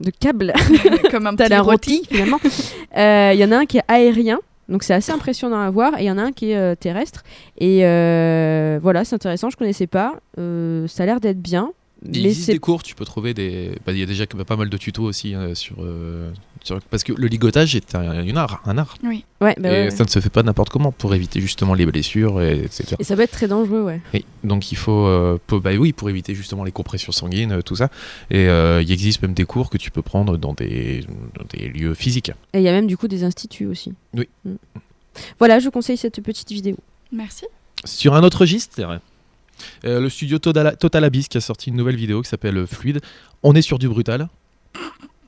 [0.00, 0.52] de câbles.
[1.10, 2.02] Comme un petit rôti.
[2.10, 2.40] finalement.
[2.44, 4.38] Il y en a un qui est aérien,
[4.68, 6.74] donc c'est assez impressionnant à voir, et il y en a un qui est euh,
[6.74, 7.22] terrestre.
[7.58, 10.20] Et euh, voilà, c'est intéressant, je connaissais pas.
[10.38, 11.72] Euh, ça a l'air d'être bien.
[12.12, 13.70] Il existe des cours, tu peux trouver des.
[13.86, 16.30] bah, Il y a déjà pas mal de tutos aussi hein, sur, euh,
[16.62, 18.96] sur- Parce que le ligotage est un, une art, un art.
[19.02, 19.90] ouais, bah et ouais, ouais.
[19.90, 22.96] ça ne se fait pas n'importe comment pour éviter justement les blessures, et, etc.
[22.98, 24.00] Et ça peut être très dangereux, ouais.
[24.12, 27.62] Et donc il faut, euh, pour- bah oui, pour éviter justement les compressions sanguines, euh,
[27.62, 27.88] tout ça.
[28.30, 31.04] Et euh, il existe même des cours que tu peux prendre dans des,
[31.38, 32.30] dans des lieux physiques.
[32.52, 33.92] Et il y a même du coup des instituts aussi.
[34.12, 34.28] Oui.
[34.44, 34.54] Mm.
[35.38, 36.76] Voilà, je vous conseille cette petite vidéo.
[37.12, 37.46] Merci.
[37.84, 38.74] Sur un autre registre,
[39.84, 42.66] euh, le studio Total, Total Abyss qui a sorti une nouvelle vidéo qui s'appelle euh,
[42.66, 43.00] Fluide.
[43.42, 44.28] On est sur du brutal.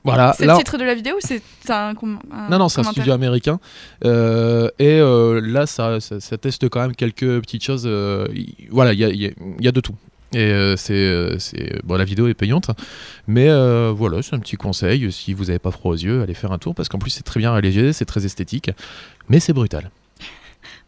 [0.03, 1.93] Voilà, c'est le titre de la vidéo ou c'est un,
[2.49, 3.59] Non, non, c'est un studio américain.
[4.05, 7.83] Euh, et euh, là, ça, ça, ça teste quand même quelques petites choses.
[8.33, 9.95] y- voilà, il y a, il y a- il y a de tout.
[10.33, 11.37] Et euh, c'est, euh,
[11.83, 12.69] bon, la vidéo est payante,
[13.27, 15.09] mais euh, voilà, c'est un petit conseil.
[15.11, 17.23] Si vous n'avez pas froid aux yeux, allez faire un tour parce qu'en plus c'est
[17.23, 18.69] très bien réalisé, c'est très esthétique,
[19.29, 19.89] mais c'est brutal.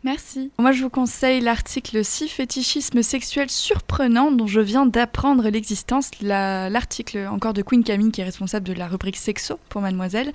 [0.03, 0.49] Merci.
[0.57, 6.11] Moi, je vous conseille l'article 6 fétichisme sexuel surprenant dont je viens d'apprendre l'existence.
[6.21, 10.31] La- L'article encore de Queen Camille qui est responsable de la rubrique sexo pour Mademoiselle.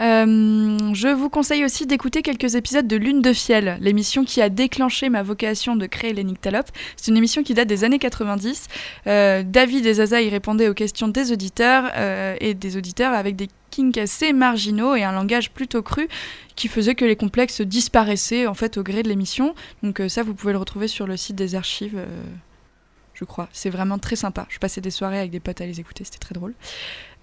[0.00, 4.48] Euh, je vous conseille aussi d'écouter quelques épisodes de Lune de Fiel, l'émission qui a
[4.48, 6.70] déclenché ma vocation de créer les Nyctalopes.
[6.96, 8.68] C'est une émission qui date des années 90.
[9.06, 13.36] Euh, David et Zaza y répondaient aux questions des auditeurs euh, et des auditeurs avec
[13.36, 16.08] des kinks assez marginaux et un langage plutôt cru
[16.56, 19.54] qui faisait que les complexes disparaissaient en fait au gré de l'émission.
[19.82, 21.98] Donc ça, vous pouvez le retrouver sur le site des archives,
[23.14, 23.48] je crois.
[23.52, 24.46] C'est vraiment très sympa.
[24.48, 26.54] Je passais des soirées avec des potes à les écouter, c'était très drôle.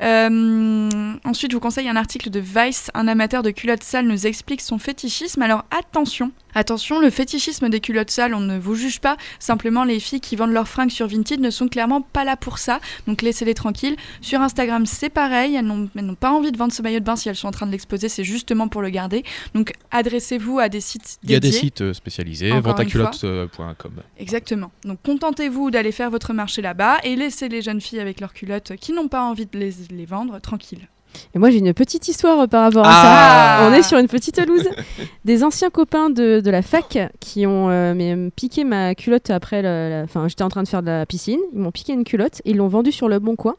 [0.02, 0.89] Euh,
[1.24, 2.89] ensuite, je vous conseille un article de Vice.
[2.93, 5.41] Un amateur de culottes sales nous explique son fétichisme.
[5.41, 9.18] Alors attention, attention, le fétichisme des culottes sales, on ne vous juge pas.
[9.39, 12.58] Simplement, les filles qui vendent leurs fringues sur Vinted ne sont clairement pas là pour
[12.58, 12.80] ça.
[13.08, 13.95] Donc laissez-les tranquilles.
[14.22, 15.56] Sur Instagram, c'est pareil.
[15.56, 17.68] Elles n'ont pas envie de vendre ce maillot de bain si elles sont en train
[17.68, 18.10] de l'exposer.
[18.10, 19.24] C'est justement pour le garder.
[19.54, 23.91] Donc adressez-vous à des sites Il y a des sites euh, spécialisés, une ventaculotte.com.
[24.18, 24.72] Exactement.
[24.84, 28.76] Donc contentez-vous d'aller faire votre marché là-bas et laissez les jeunes filles avec leurs culottes
[28.78, 30.88] qui n'ont pas envie de les, les vendre tranquilles.
[31.34, 33.68] Et moi, j'ai une petite histoire euh, par rapport à Ah ça.
[33.70, 34.70] On est sur une petite loose.
[35.26, 39.60] Des anciens copains de, de la fac qui ont euh, euh, piqué ma culotte après.
[40.04, 41.39] Enfin, j'étais en train de faire de la piscine.
[41.54, 42.42] Ils m'ont piqué une culotte.
[42.46, 43.56] Ils l'ont vendue sur le bon coin.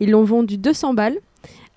[0.00, 1.18] Ils l'ont vendu 200 balles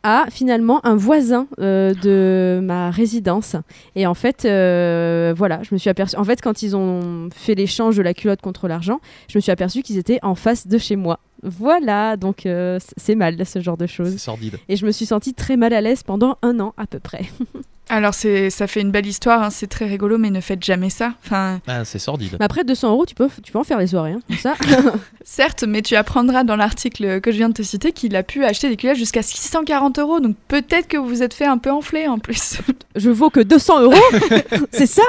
[0.06, 3.56] à finalement un voisin euh, de ma résidence.
[3.96, 6.16] Et en fait, euh, voilà, je me suis aperçue.
[6.16, 9.52] En fait, quand ils ont fait l'échange de la culotte contre l'argent, je me suis
[9.52, 11.20] aperçue qu'ils étaient en face de chez moi.
[11.42, 14.12] Voilà, donc euh, c'est mal ce genre de choses.
[14.12, 14.58] C'est sordide.
[14.70, 17.26] Et je me suis sentie très mal à l'aise pendant un an à peu près.
[17.88, 20.90] Alors c'est, ça fait une belle histoire, hein, c'est très rigolo, mais ne faites jamais
[20.90, 21.14] ça.
[21.24, 22.36] Enfin, Ah, c'est sordide.
[22.40, 24.14] Mais après 200 euros, tu peux, tu peux en faire des soirées.
[24.14, 24.56] hein, comme ça.
[25.24, 28.44] certes, mais tu apprendras dans l'article que je viens de te citer qu'il a pu
[28.44, 30.20] acheter des culottes jusqu'à 640 euros.
[30.20, 32.58] Donc peut-être que vous vous êtes fait un peu enfler en plus.
[32.96, 33.94] je vaux que 200 euros
[34.72, 35.04] C'est ça?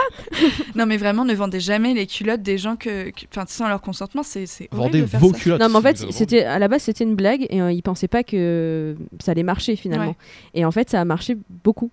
[0.75, 3.81] Non, mais vraiment, ne vendez jamais les culottes des gens que, que- enfin, sans leur
[3.81, 5.39] consentement, c'est, c'est horrible Vendez de faire vos ça.
[5.39, 5.61] culottes.
[5.63, 8.07] Non, mais en fait, c'était à la base, c'était une blague et euh, ils pensaient
[8.09, 10.09] pas que ça allait marcher finalement.
[10.11, 10.17] Ouais.
[10.55, 11.91] Et en fait, ça a marché beaucoup.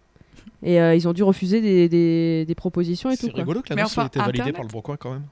[0.64, 3.26] Et euh, ils ont dû refuser des, des- des propositions et tout.
[3.26, 3.40] C'est quoi.
[3.42, 4.56] rigolo que l'annonce enfin, ait été validée Internet.
[4.56, 5.24] par le Bon Coin quand même.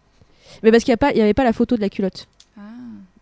[0.64, 2.28] Mais parce qu'il n'y avait pas la photo de la culotte.
[2.58, 2.62] Ah.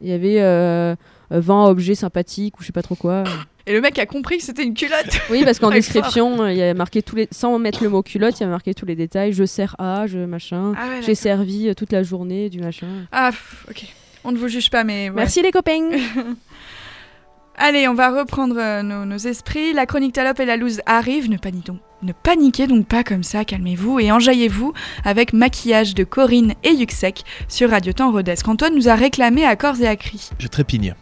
[0.02, 0.96] Il y avait euh,
[1.32, 3.24] euh, 20 objets sympathiques ou je sais pas trop quoi.
[3.68, 5.06] Et le mec a compris que c'était une culotte.
[5.30, 8.02] Oui, parce qu'en description, euh, il y a marqué tous les, sans mettre le mot
[8.02, 9.32] culotte, il y a marqué tous les détails.
[9.34, 10.74] Je sers à, je machin.
[10.76, 12.88] Ah ouais, J'ai servi euh, toute la journée du machin.
[13.12, 13.86] Ah, pff, ok.
[14.24, 15.16] On ne vous juge pas, mais ouais.
[15.16, 15.92] Merci les copains.
[17.62, 19.74] Allez, on va reprendre euh, nos, esprits.
[19.74, 21.30] La chronique Talop et la loose arrivent.
[21.30, 24.72] Ne paniquez donc, ne paniquez donc pas comme ça, calmez-vous et enjaillez-vous
[25.04, 28.48] avec maquillage de Corinne et Yuxek sur Radio Temps Rodesque.
[28.48, 30.30] Antoine nous a réclamé à corps et à cri.
[30.40, 30.96] Je trépigne.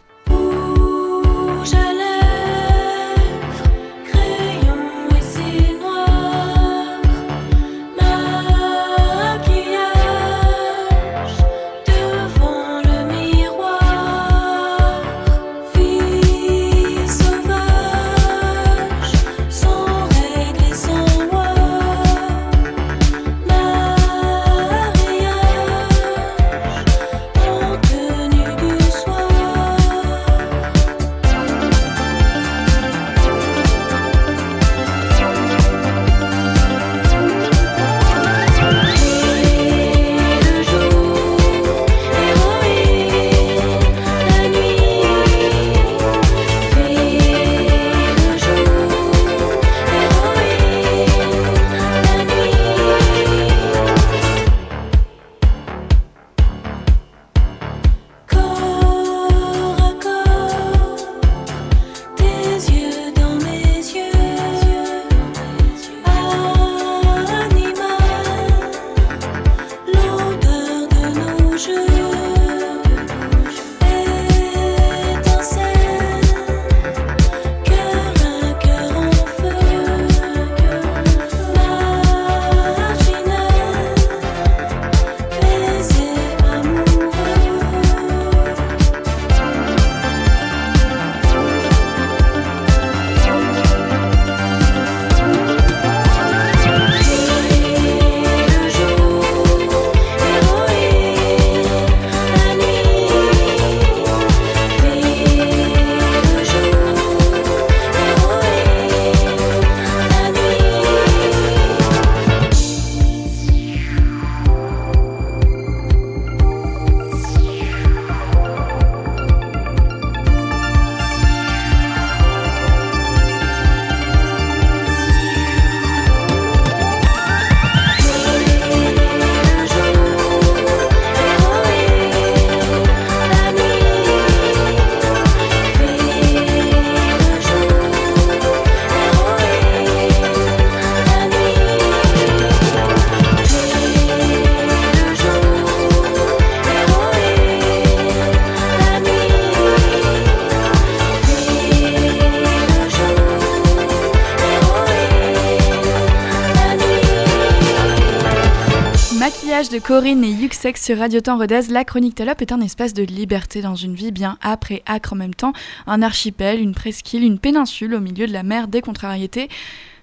[159.88, 163.62] Corinne et Yuxex sur Radio Temps Rodez, la chronique Talop est un espace de liberté
[163.62, 165.54] dans une vie bien âpre et acre en même temps,
[165.86, 169.48] un archipel, une presqu'île, une péninsule au milieu de la mer des contrariétés.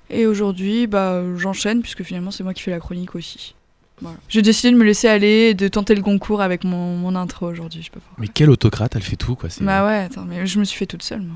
[0.10, 3.54] Et aujourd'hui, bah, j'enchaîne puisque finalement c'est moi qui fais la chronique aussi.
[4.02, 4.18] Voilà.
[4.28, 7.46] J'ai décidé de me laisser aller et de tenter le concours avec mon, mon intro
[7.46, 7.84] aujourd'hui.
[7.84, 8.10] Je peux pas.
[8.18, 9.50] Mais quel autocrate, elle fait tout quoi.
[9.62, 11.22] Bah ouais, attends, mais je me suis fait toute seule.
[11.22, 11.36] Moi.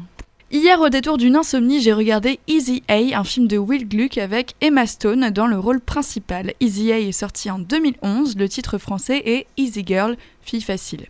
[0.52, 4.56] Hier, au détour d'une insomnie, j'ai regardé Easy A, un film de Will Gluck avec
[4.62, 6.56] Emma Stone dans le rôle principal.
[6.60, 11.06] Easy A est sorti en 2011, le titre français est Easy Girl, fille facile.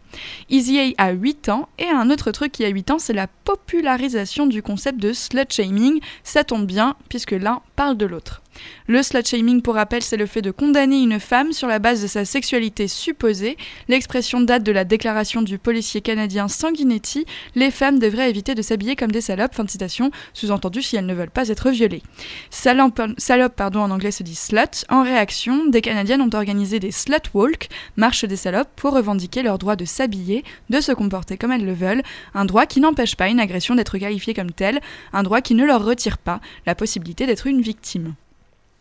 [0.50, 3.28] Easy A a 8 ans, et un autre truc qui a 8 ans, c'est la
[3.28, 6.02] popularisation du concept de slut shaming.
[6.26, 8.42] Ça tombe bien, puisque l'un parle de l'autre.
[8.88, 12.02] Le slut shaming, pour rappel, c'est le fait de condamner une femme sur la base
[12.02, 13.56] de sa sexualité supposée.
[13.88, 18.96] L'expression date de la déclaration du policier canadien Sanguinetti les femmes devraient éviter de s'habiller
[18.96, 22.02] comme des salopes, fin de citation, sous-entendu si elles ne veulent pas être violées.
[22.50, 24.86] Salope, salope, pardon, en anglais se dit slut.
[24.90, 29.58] En réaction, des Canadiennes ont organisé des slut walk, marche des salopes, pour revendiquer leur
[29.58, 32.04] droit de s'habiller, de se comporter comme elles le veulent,
[32.34, 34.80] un droit qui n'empêche pas une agression d'être qualifiée comme telle,
[35.14, 38.16] un droit qui ne leur retire pas la possibilité d'être une victime.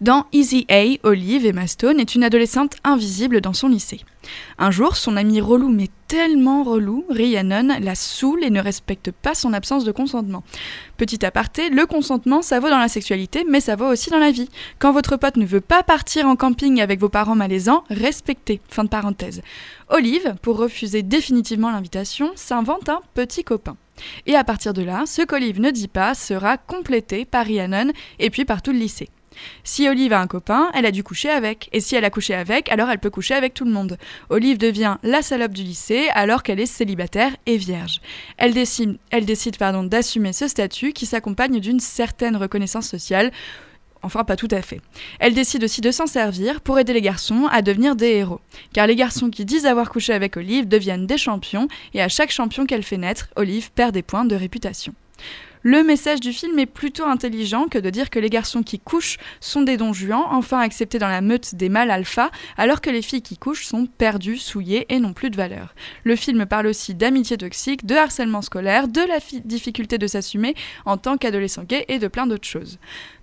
[0.00, 4.00] Dans Easy A, Olive, Emma Stone est une adolescente invisible dans son lycée.
[4.56, 9.34] Un jour, son ami relou, mais tellement relou, Rhiannon, la saoule et ne respecte pas
[9.34, 10.44] son absence de consentement.
[10.98, 14.30] Petit aparté, le consentement, ça vaut dans la sexualité, mais ça vaut aussi dans la
[14.30, 14.48] vie.
[14.78, 18.60] Quand votre pote ne veut pas partir en camping avec vos parents malaisants, respectez.
[18.68, 19.42] Fin de parenthèse.
[19.88, 23.76] Olive, pour refuser définitivement l'invitation, s'invente un petit copain.
[24.26, 27.90] Et à partir de là, ce qu'Olive ne dit pas sera complété par Rhiannon
[28.20, 29.08] et puis par tout le lycée.
[29.64, 31.68] Si Olive a un copain, elle a dû coucher avec.
[31.72, 33.98] Et si elle a couché avec, alors elle peut coucher avec tout le monde.
[34.30, 38.00] Olive devient la salope du lycée alors qu'elle est célibataire et vierge.
[38.36, 38.98] Elle décide,
[39.88, 43.32] d'assumer ce statut qui s'accompagne d'une certaine reconnaissance sociale.
[44.02, 44.80] Enfin, pas tout à fait.
[45.18, 48.40] Elle décide aussi de s'en servir pour aider les garçons à devenir des héros.
[48.72, 52.30] Car les garçons qui disent avoir couché avec Olive deviennent des champions, et à chaque
[52.30, 54.94] champion qu'elle fait naître, Olive perd des points de réputation.
[55.70, 59.18] Le message du film est plutôt intelligent que de dire que les garçons qui couchent
[59.38, 63.02] sont des dons juans, enfin acceptés dans la meute des mâles alpha, alors que les
[63.02, 65.74] filles qui couchent sont perdues, souillées et n'ont plus de valeur.
[66.04, 70.54] Le film parle aussi d'amitié toxique, de harcèlement scolaire, de la difficulté de s'assumer
[70.86, 72.78] en tant qu'adolescent gay et de plein d'autres choses.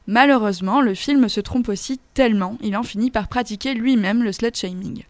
[0.06, 4.54] Malheureusement, le film se trompe aussi tellement, il en finit par pratiquer lui-même le slut
[4.54, 5.06] shaming.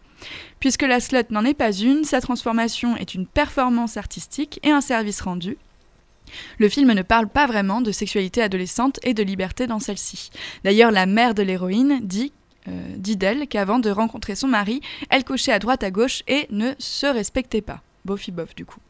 [0.58, 4.80] Puisque la slut n'en est pas une, sa transformation est une performance artistique et un
[4.80, 5.58] service rendu,
[6.58, 10.30] le film ne parle pas vraiment de sexualité adolescente et de liberté dans celle-ci.
[10.64, 12.32] D'ailleurs, la mère de l'héroïne dit,
[12.68, 16.46] euh, dit d'elle qu'avant de rencontrer son mari, elle couchait à droite à gauche et
[16.50, 17.82] ne se respectait pas.
[18.04, 18.80] Bofi bof du coup.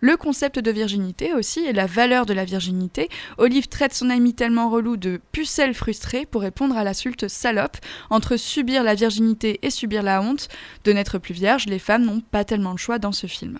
[0.00, 3.08] Le concept de virginité aussi et la valeur de la virginité.
[3.38, 7.76] Olive traite son ami tellement relou de pucelle frustrée pour répondre à l'insulte salope.
[8.10, 10.48] Entre subir la virginité et subir la honte
[10.84, 13.58] de n'être plus vierge, les femmes n'ont pas tellement le choix dans ce film.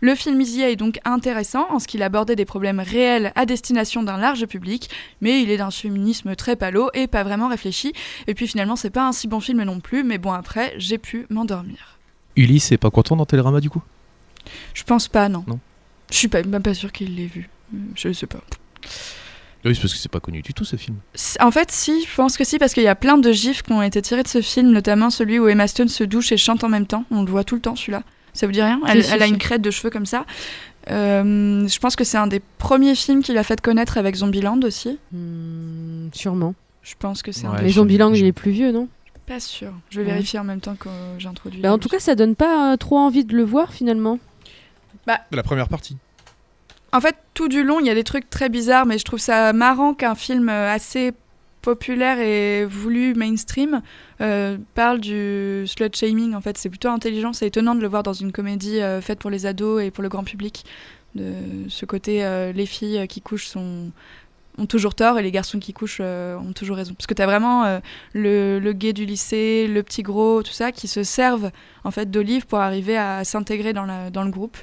[0.00, 4.02] Le film Easy est donc intéressant en ce qu'il abordait des problèmes réels à destination
[4.02, 4.90] d'un large public,
[5.20, 7.92] mais il est d'un féminisme très palo et pas vraiment réfléchi.
[8.26, 10.98] Et puis finalement, c'est pas un si bon film non plus, mais bon, après, j'ai
[10.98, 11.98] pu m'endormir.
[12.36, 13.82] Ulysse est pas content dans Télérama du coup?
[14.74, 15.44] Je pense pas, non.
[15.46, 15.58] Non.
[16.10, 17.48] Je suis pas, même pas sûre qu'il l'ait vu.
[17.94, 18.40] Je sais pas.
[19.64, 20.96] Oui, c'est parce que c'est pas connu du tout ce film.
[21.40, 23.72] En fait, si, je pense que si, parce qu'il y a plein de gifs qui
[23.72, 26.62] ont été tirés de ce film, notamment celui où Emma Stone se douche et chante
[26.64, 27.04] en même temps.
[27.10, 28.02] On le voit tout le temps, celui-là.
[28.32, 28.80] Ça vous dit rien?
[28.86, 30.24] Elle, elle a une crête de cheveux comme ça.
[30.90, 34.60] Euh, je pense que c'est un des premiers films qu'il a fait connaître avec Zombieland
[34.62, 34.98] aussi.
[35.12, 36.54] Hmm, sûrement.
[36.82, 38.70] Je pense que c'est un Ouais, des- Mais je- Zombieland, je- il est plus vieux,
[38.72, 38.88] non?
[39.26, 39.72] Pas sûr.
[39.90, 40.12] Je vais Ouais.
[40.12, 40.88] vérifier en même temps que
[41.18, 41.60] j'introduis.
[41.60, 44.18] Bah, En tout cas, ça donne pas euh, trop envie de le voir finalement.
[45.32, 45.96] La première partie.
[46.92, 49.18] En fait, tout du long, il y a des trucs très bizarres, mais je trouve
[49.18, 51.12] ça marrant qu'un film euh, assez
[51.60, 53.82] populaire et voulu mainstream
[54.20, 56.34] euh, parle du slut shaming.
[56.34, 57.32] En fait, c'est plutôt intelligent.
[57.32, 60.02] C'est étonnant de le voir dans une comédie euh, faite pour les ados et pour
[60.02, 60.64] le grand public.
[61.14, 61.32] De
[61.68, 63.90] ce côté, euh, les filles qui couchent sont
[64.58, 66.94] ont toujours tort et les garçons qui couchent euh, ont toujours raison.
[66.94, 67.78] Parce que tu as vraiment euh,
[68.12, 71.50] le, le gay du lycée, le petit gros, tout ça, qui se servent
[71.84, 74.56] en fait d'olive pour arriver à s'intégrer dans le groupe.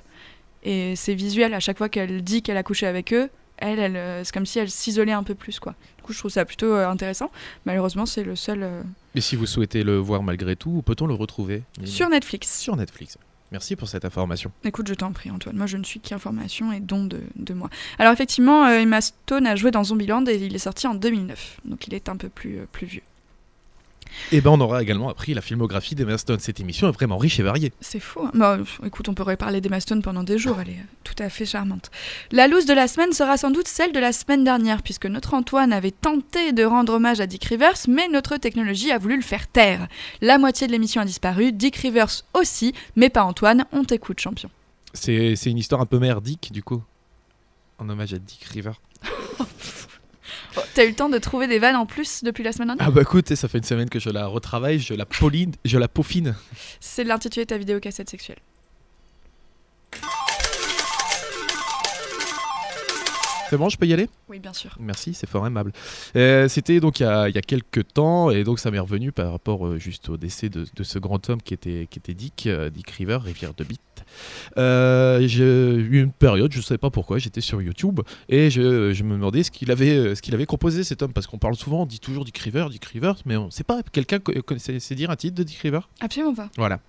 [0.65, 3.29] Et c'est visuel à chaque fois qu'elle dit qu'elle a couché avec eux.
[3.57, 5.75] Elle, elle euh, c'est comme si elle s'isolait un peu plus, quoi.
[5.97, 7.31] Du coup, je trouve ça plutôt euh, intéressant.
[7.65, 8.81] Malheureusement, c'est le seul euh,
[9.13, 12.59] Mais si vous souhaitez le voir malgré tout, où peut-on le retrouver sur Netflix.
[12.59, 13.17] Sur Netflix.
[13.51, 14.51] Merci pour cette information.
[14.65, 15.55] Écoute, je t'en prie, Antoine.
[15.55, 17.69] Moi, je ne suis qu'information et don de, de moi.
[17.99, 21.61] Alors, effectivement, Emma Stone a joué dans Zombieland et il est sorti en 2009.
[21.63, 23.03] Donc, il est un peu plus, plus vieux.
[24.31, 26.39] Et ben on aura également appris la filmographie d'Emma Stone.
[26.39, 27.73] Cette émission est vraiment riche et variée.
[27.81, 28.21] C'est fou.
[28.23, 28.31] hein.
[28.33, 31.45] Bah, écoute, on pourrait parler d'Emma Stone pendant des jours, elle est tout à fait
[31.45, 31.91] charmante.
[32.31, 35.33] La loose de la semaine sera sans doute celle de la semaine dernière, puisque notre
[35.33, 39.21] Antoine avait tenté de rendre hommage à Dick Rivers, mais notre technologie a voulu le
[39.21, 39.87] faire taire.
[40.21, 43.65] La moitié de l'émission a disparu, Dick Rivers aussi, mais pas Antoine.
[43.71, 44.49] On t'écoute, champion.
[44.93, 46.81] C'est c'est une histoire un peu merdique du coup.
[47.79, 48.71] En hommage à Dick River.
[50.73, 52.91] T'as eu le temps de trouver des vannes en plus depuis la semaine dernière Ah
[52.91, 55.87] bah écoute, ça fait une semaine que je la retravaille, je la pauline, je la
[55.87, 56.35] peaufine.
[56.79, 58.39] C'est l'intitulé de ta vidéo cassette sexuelle.
[63.55, 64.75] C'est bon, je peux y aller Oui, bien sûr.
[64.81, 65.71] Merci, c'est fort aimable.
[66.17, 68.79] Euh, C'était donc il y, a, il y a quelques temps, et donc ça m'est
[68.79, 71.99] revenu par rapport euh, juste au décès de, de ce grand homme qui était, qui
[71.99, 73.65] était Dick, euh, Dick River, Rivière de.
[74.57, 75.43] Euh, J'ai
[75.75, 79.13] eu une période, je ne savais pas pourquoi, j'étais sur YouTube, et je, je me
[79.13, 81.85] demandais ce qu'il avait, ce qu'il avait composé cet homme, parce qu'on parle souvent, on
[81.85, 84.19] dit toujours Dick River, Dick River, mais on ne sait pas, quelqu'un
[84.57, 85.79] sait dire un titre de Dick River?
[86.01, 86.49] Absolument pas.
[86.57, 86.81] Voilà.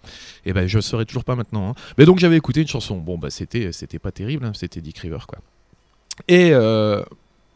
[0.44, 1.70] Et ben je saurais toujours pas maintenant.
[1.70, 1.74] hein.
[1.96, 2.96] Mais donc j'avais écouté une chanson.
[2.98, 5.38] Bon bah c'était c'était pas terrible, hein, c'était Dick River quoi.
[6.28, 7.02] Et euh,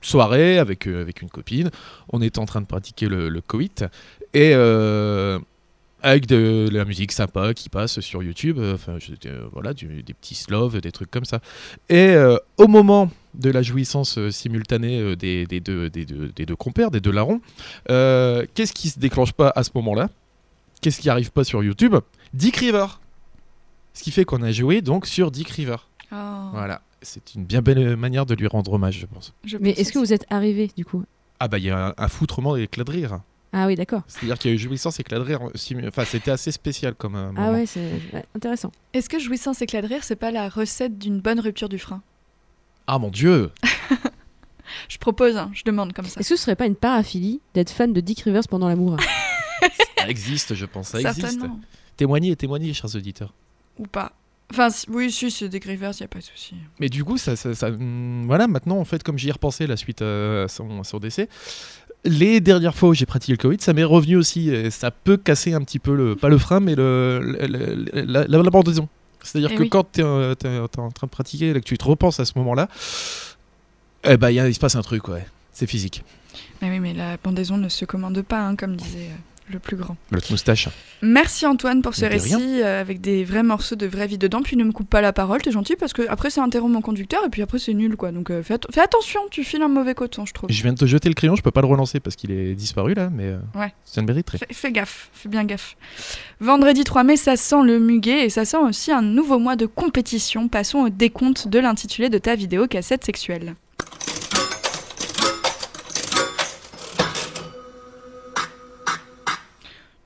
[0.03, 1.71] soirée avec euh, avec une copine,
[2.13, 3.85] on était en train de pratiquer le, le coït
[4.35, 5.39] et euh,
[6.03, 8.97] avec de, la musique sympa qui passe sur YouTube, enfin
[9.27, 11.41] euh, voilà du- des petits sloves, des trucs comme ça.
[11.91, 16.47] Et euh, au moment de la jouissance euh, simultanée des, des deux, des, deux, des
[16.47, 17.41] deux compères, des deux larrons,
[17.87, 20.09] qu'est-ce qui se déclenche pas à ce moment-là?
[20.81, 21.95] Qu'est-ce qui arrive pas sur YouTube?
[22.33, 22.87] Dick River.
[23.93, 25.77] Ce qui fait qu'on a joué donc sur Dick River.
[26.13, 26.17] Oh,
[26.53, 26.81] Voilà.
[27.03, 29.33] C'est une bien belle manière de lui rendre hommage, je pense.
[29.45, 31.05] je Mais est-ce que vous êtes arrivé du coup?
[31.39, 33.21] Ah bah il y a un, un foutrement et éclat de rire.
[33.53, 34.03] Ah oui, d'accord.
[34.07, 35.41] C'est-à-dire qu'il y a eu jouissance et éclat de rire.
[35.89, 37.53] Enfin, c'était assez spécial comme un Ah moment.
[37.53, 37.81] ouais, c'est
[38.13, 38.71] ouais, intéressant.
[38.93, 42.03] Est-ce que jouissance éclat de rire, c'est pas la recette d'une bonne rupture du frein?
[42.87, 43.51] Ah mon dieu
[44.89, 46.21] Je propose, hein, je demande comme ça.
[46.21, 48.97] Est-ce que ce serait pas une paraphilie d'être fan de Dick Rivers pendant l'amour?
[49.99, 50.89] Ça existe, je pense.
[50.89, 51.41] Ça existe.
[51.97, 53.35] Témoignez, témoignez, chers auditeurs.
[53.79, 54.13] Ou pas.
[54.51, 56.55] Enfin, oui, si, c'est des Rivers, y a pas de souci.
[56.81, 59.67] Mais du coup, ça, ça- ça- hum, voilà, maintenant, en fait, comme j'y ai repensé
[59.67, 61.29] la suite euh, à son, à son décès,
[62.05, 64.49] les dernières fois où j'ai pratiqué le Covid, ça m'est revenu aussi.
[64.51, 68.03] et ça peut casser un petit peu, le, pas le frein, mais le, le- le-
[68.03, 68.89] la, la, la pendaison.
[69.23, 69.69] C'est-à-dire Eh que oui.
[69.69, 72.69] quand tu es, en train de pratiquer et que tu te repenses à ce moment-là,
[74.05, 75.27] eh ben, il y a- il se passe un truc, ouais.
[75.53, 76.03] C'est physique.
[76.63, 79.17] Mais oui, mais la pendaison ne se commande pas, hein, comme disait euh,
[79.53, 79.97] le plus grand.
[80.11, 80.69] L'autre moustache.
[81.03, 82.65] Merci Antoine pour ce récit rien.
[82.65, 84.43] euh, avec des vrais morceaux de vraie vie dedans.
[84.43, 86.81] Puis ne me coupe pas la parole, t'es gentil, parce que après c'est interrompt mon
[86.83, 88.13] conducteur et puis après c'est nul quoi.
[88.13, 90.51] Donc euh, fais, at- fais attention, tu files un mauvais coton, je trouve.
[90.51, 92.55] Je viens de te jeter le crayon, je peux pas le relancer parce qu'il est
[92.55, 93.73] disparu là, mais euh, Ouais.
[93.85, 94.39] ça le mériterait.
[94.39, 95.77] Fais, fais gaffe, fais bien gaffe.
[96.41, 99.67] Vendredi 3 mai, ça sent le muguet et ça sent aussi un nouveau mois de
[99.67, 100.49] compétition.
[100.49, 103.55] Passons au décompte de l'intitulé de ta vidéo cassette sexuelle.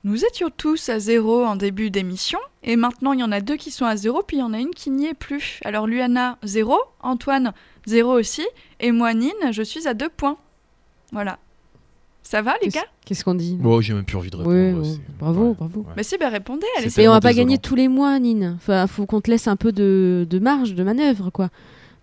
[0.05, 3.57] Nous étions tous à zéro en début d'émission, et maintenant il y en a deux
[3.57, 5.61] qui sont à zéro, puis il y en a une qui n'y est plus.
[5.65, 7.53] Alors Luana, zéro, Antoine,
[7.87, 8.47] zéro aussi,
[8.81, 10.37] et moi, Nine, je suis à deux points.
[11.13, 11.39] Voilà.
[12.23, 12.89] Ça va les Qu'est-ce- gars?
[13.07, 13.59] Qu'est-ce qu'on dit?
[13.65, 14.55] Oh, j'ai même plus envie de répondre.
[14.81, 15.55] Ouais, c'est- bravo, ouais.
[15.55, 15.81] bravo.
[15.81, 15.93] Ouais.
[15.97, 16.91] Mais si, bah répondez, allez.
[16.91, 17.47] C'est Et on va pas désolant.
[17.47, 18.55] gagner tous les mois, Nine.
[18.57, 21.49] Enfin, faut qu'on te laisse un peu de, de marge, de manœuvre, quoi.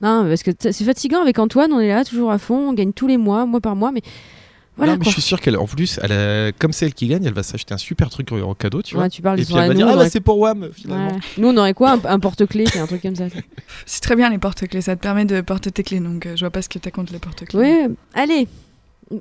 [0.01, 2.93] Non, parce que c'est fatigant avec Antoine, on est là toujours à fond, on gagne
[2.93, 4.01] tous les mois, mois par mois, mais
[4.77, 5.09] voilà non, mais quoi.
[5.11, 7.43] je suis sûr qu'elle, en plus, elle a- comme c'est elle qui gagne, elle va
[7.43, 9.03] s'acheter un super truc en cadeau, tu vois.
[9.03, 10.39] Ouais, tu parles Et de puis elle va soirée, dire, nous, ah bah c'est pour
[10.39, 11.11] Wam, finalement.
[11.11, 11.19] Ouais.
[11.37, 13.25] Nous, on aurait quoi Un, un porte-clés, c'est un truc comme ça.
[13.85, 16.41] C'est très bien les porte-clés, ça te permet de porter tes clés, donc euh, je
[16.41, 17.59] vois pas ce que t'as contre les porte-clés.
[17.87, 18.47] Oui, allez,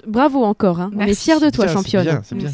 [0.07, 0.81] bravo encore.
[0.81, 0.91] hein.
[0.95, 1.25] On est Merci.
[1.25, 2.05] fiers de toi, Bien, c'est championne.
[2.05, 2.51] bien, c'est bien.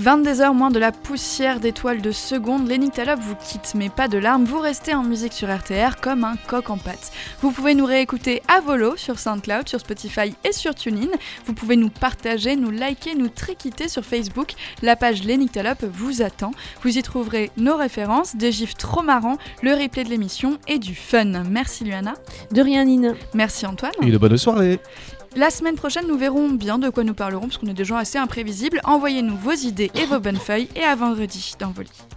[0.00, 4.44] 22h moins de la poussière d'étoiles de seconde, l'Enictalope vous quitte, mais pas de larmes,
[4.44, 7.12] vous restez en musique sur RTR comme un coq en pâte.
[7.42, 11.10] Vous pouvez nous réécouter à volo sur SoundCloud, sur Spotify et sur TuneIn.
[11.44, 14.54] Vous pouvez nous partager, nous liker, nous triquiter sur Facebook.
[14.80, 16.52] La page L'Enictalope vous attend.
[16.82, 20.94] Vous y trouverez nos références, des gifs trop marrants, le replay de l'émission et du
[20.94, 21.44] fun.
[21.44, 22.14] Merci Luana.
[22.52, 23.16] De rien, Nine.
[23.34, 23.92] Merci Antoine.
[24.00, 24.80] Une bonne soirée.
[25.36, 27.96] La semaine prochaine, nous verrons bien de quoi nous parlerons parce qu'on est des gens
[27.96, 28.80] assez imprévisibles.
[28.82, 32.09] Envoyez-nous vos idées et vos bonnes feuilles et à vendredi dans vos lits.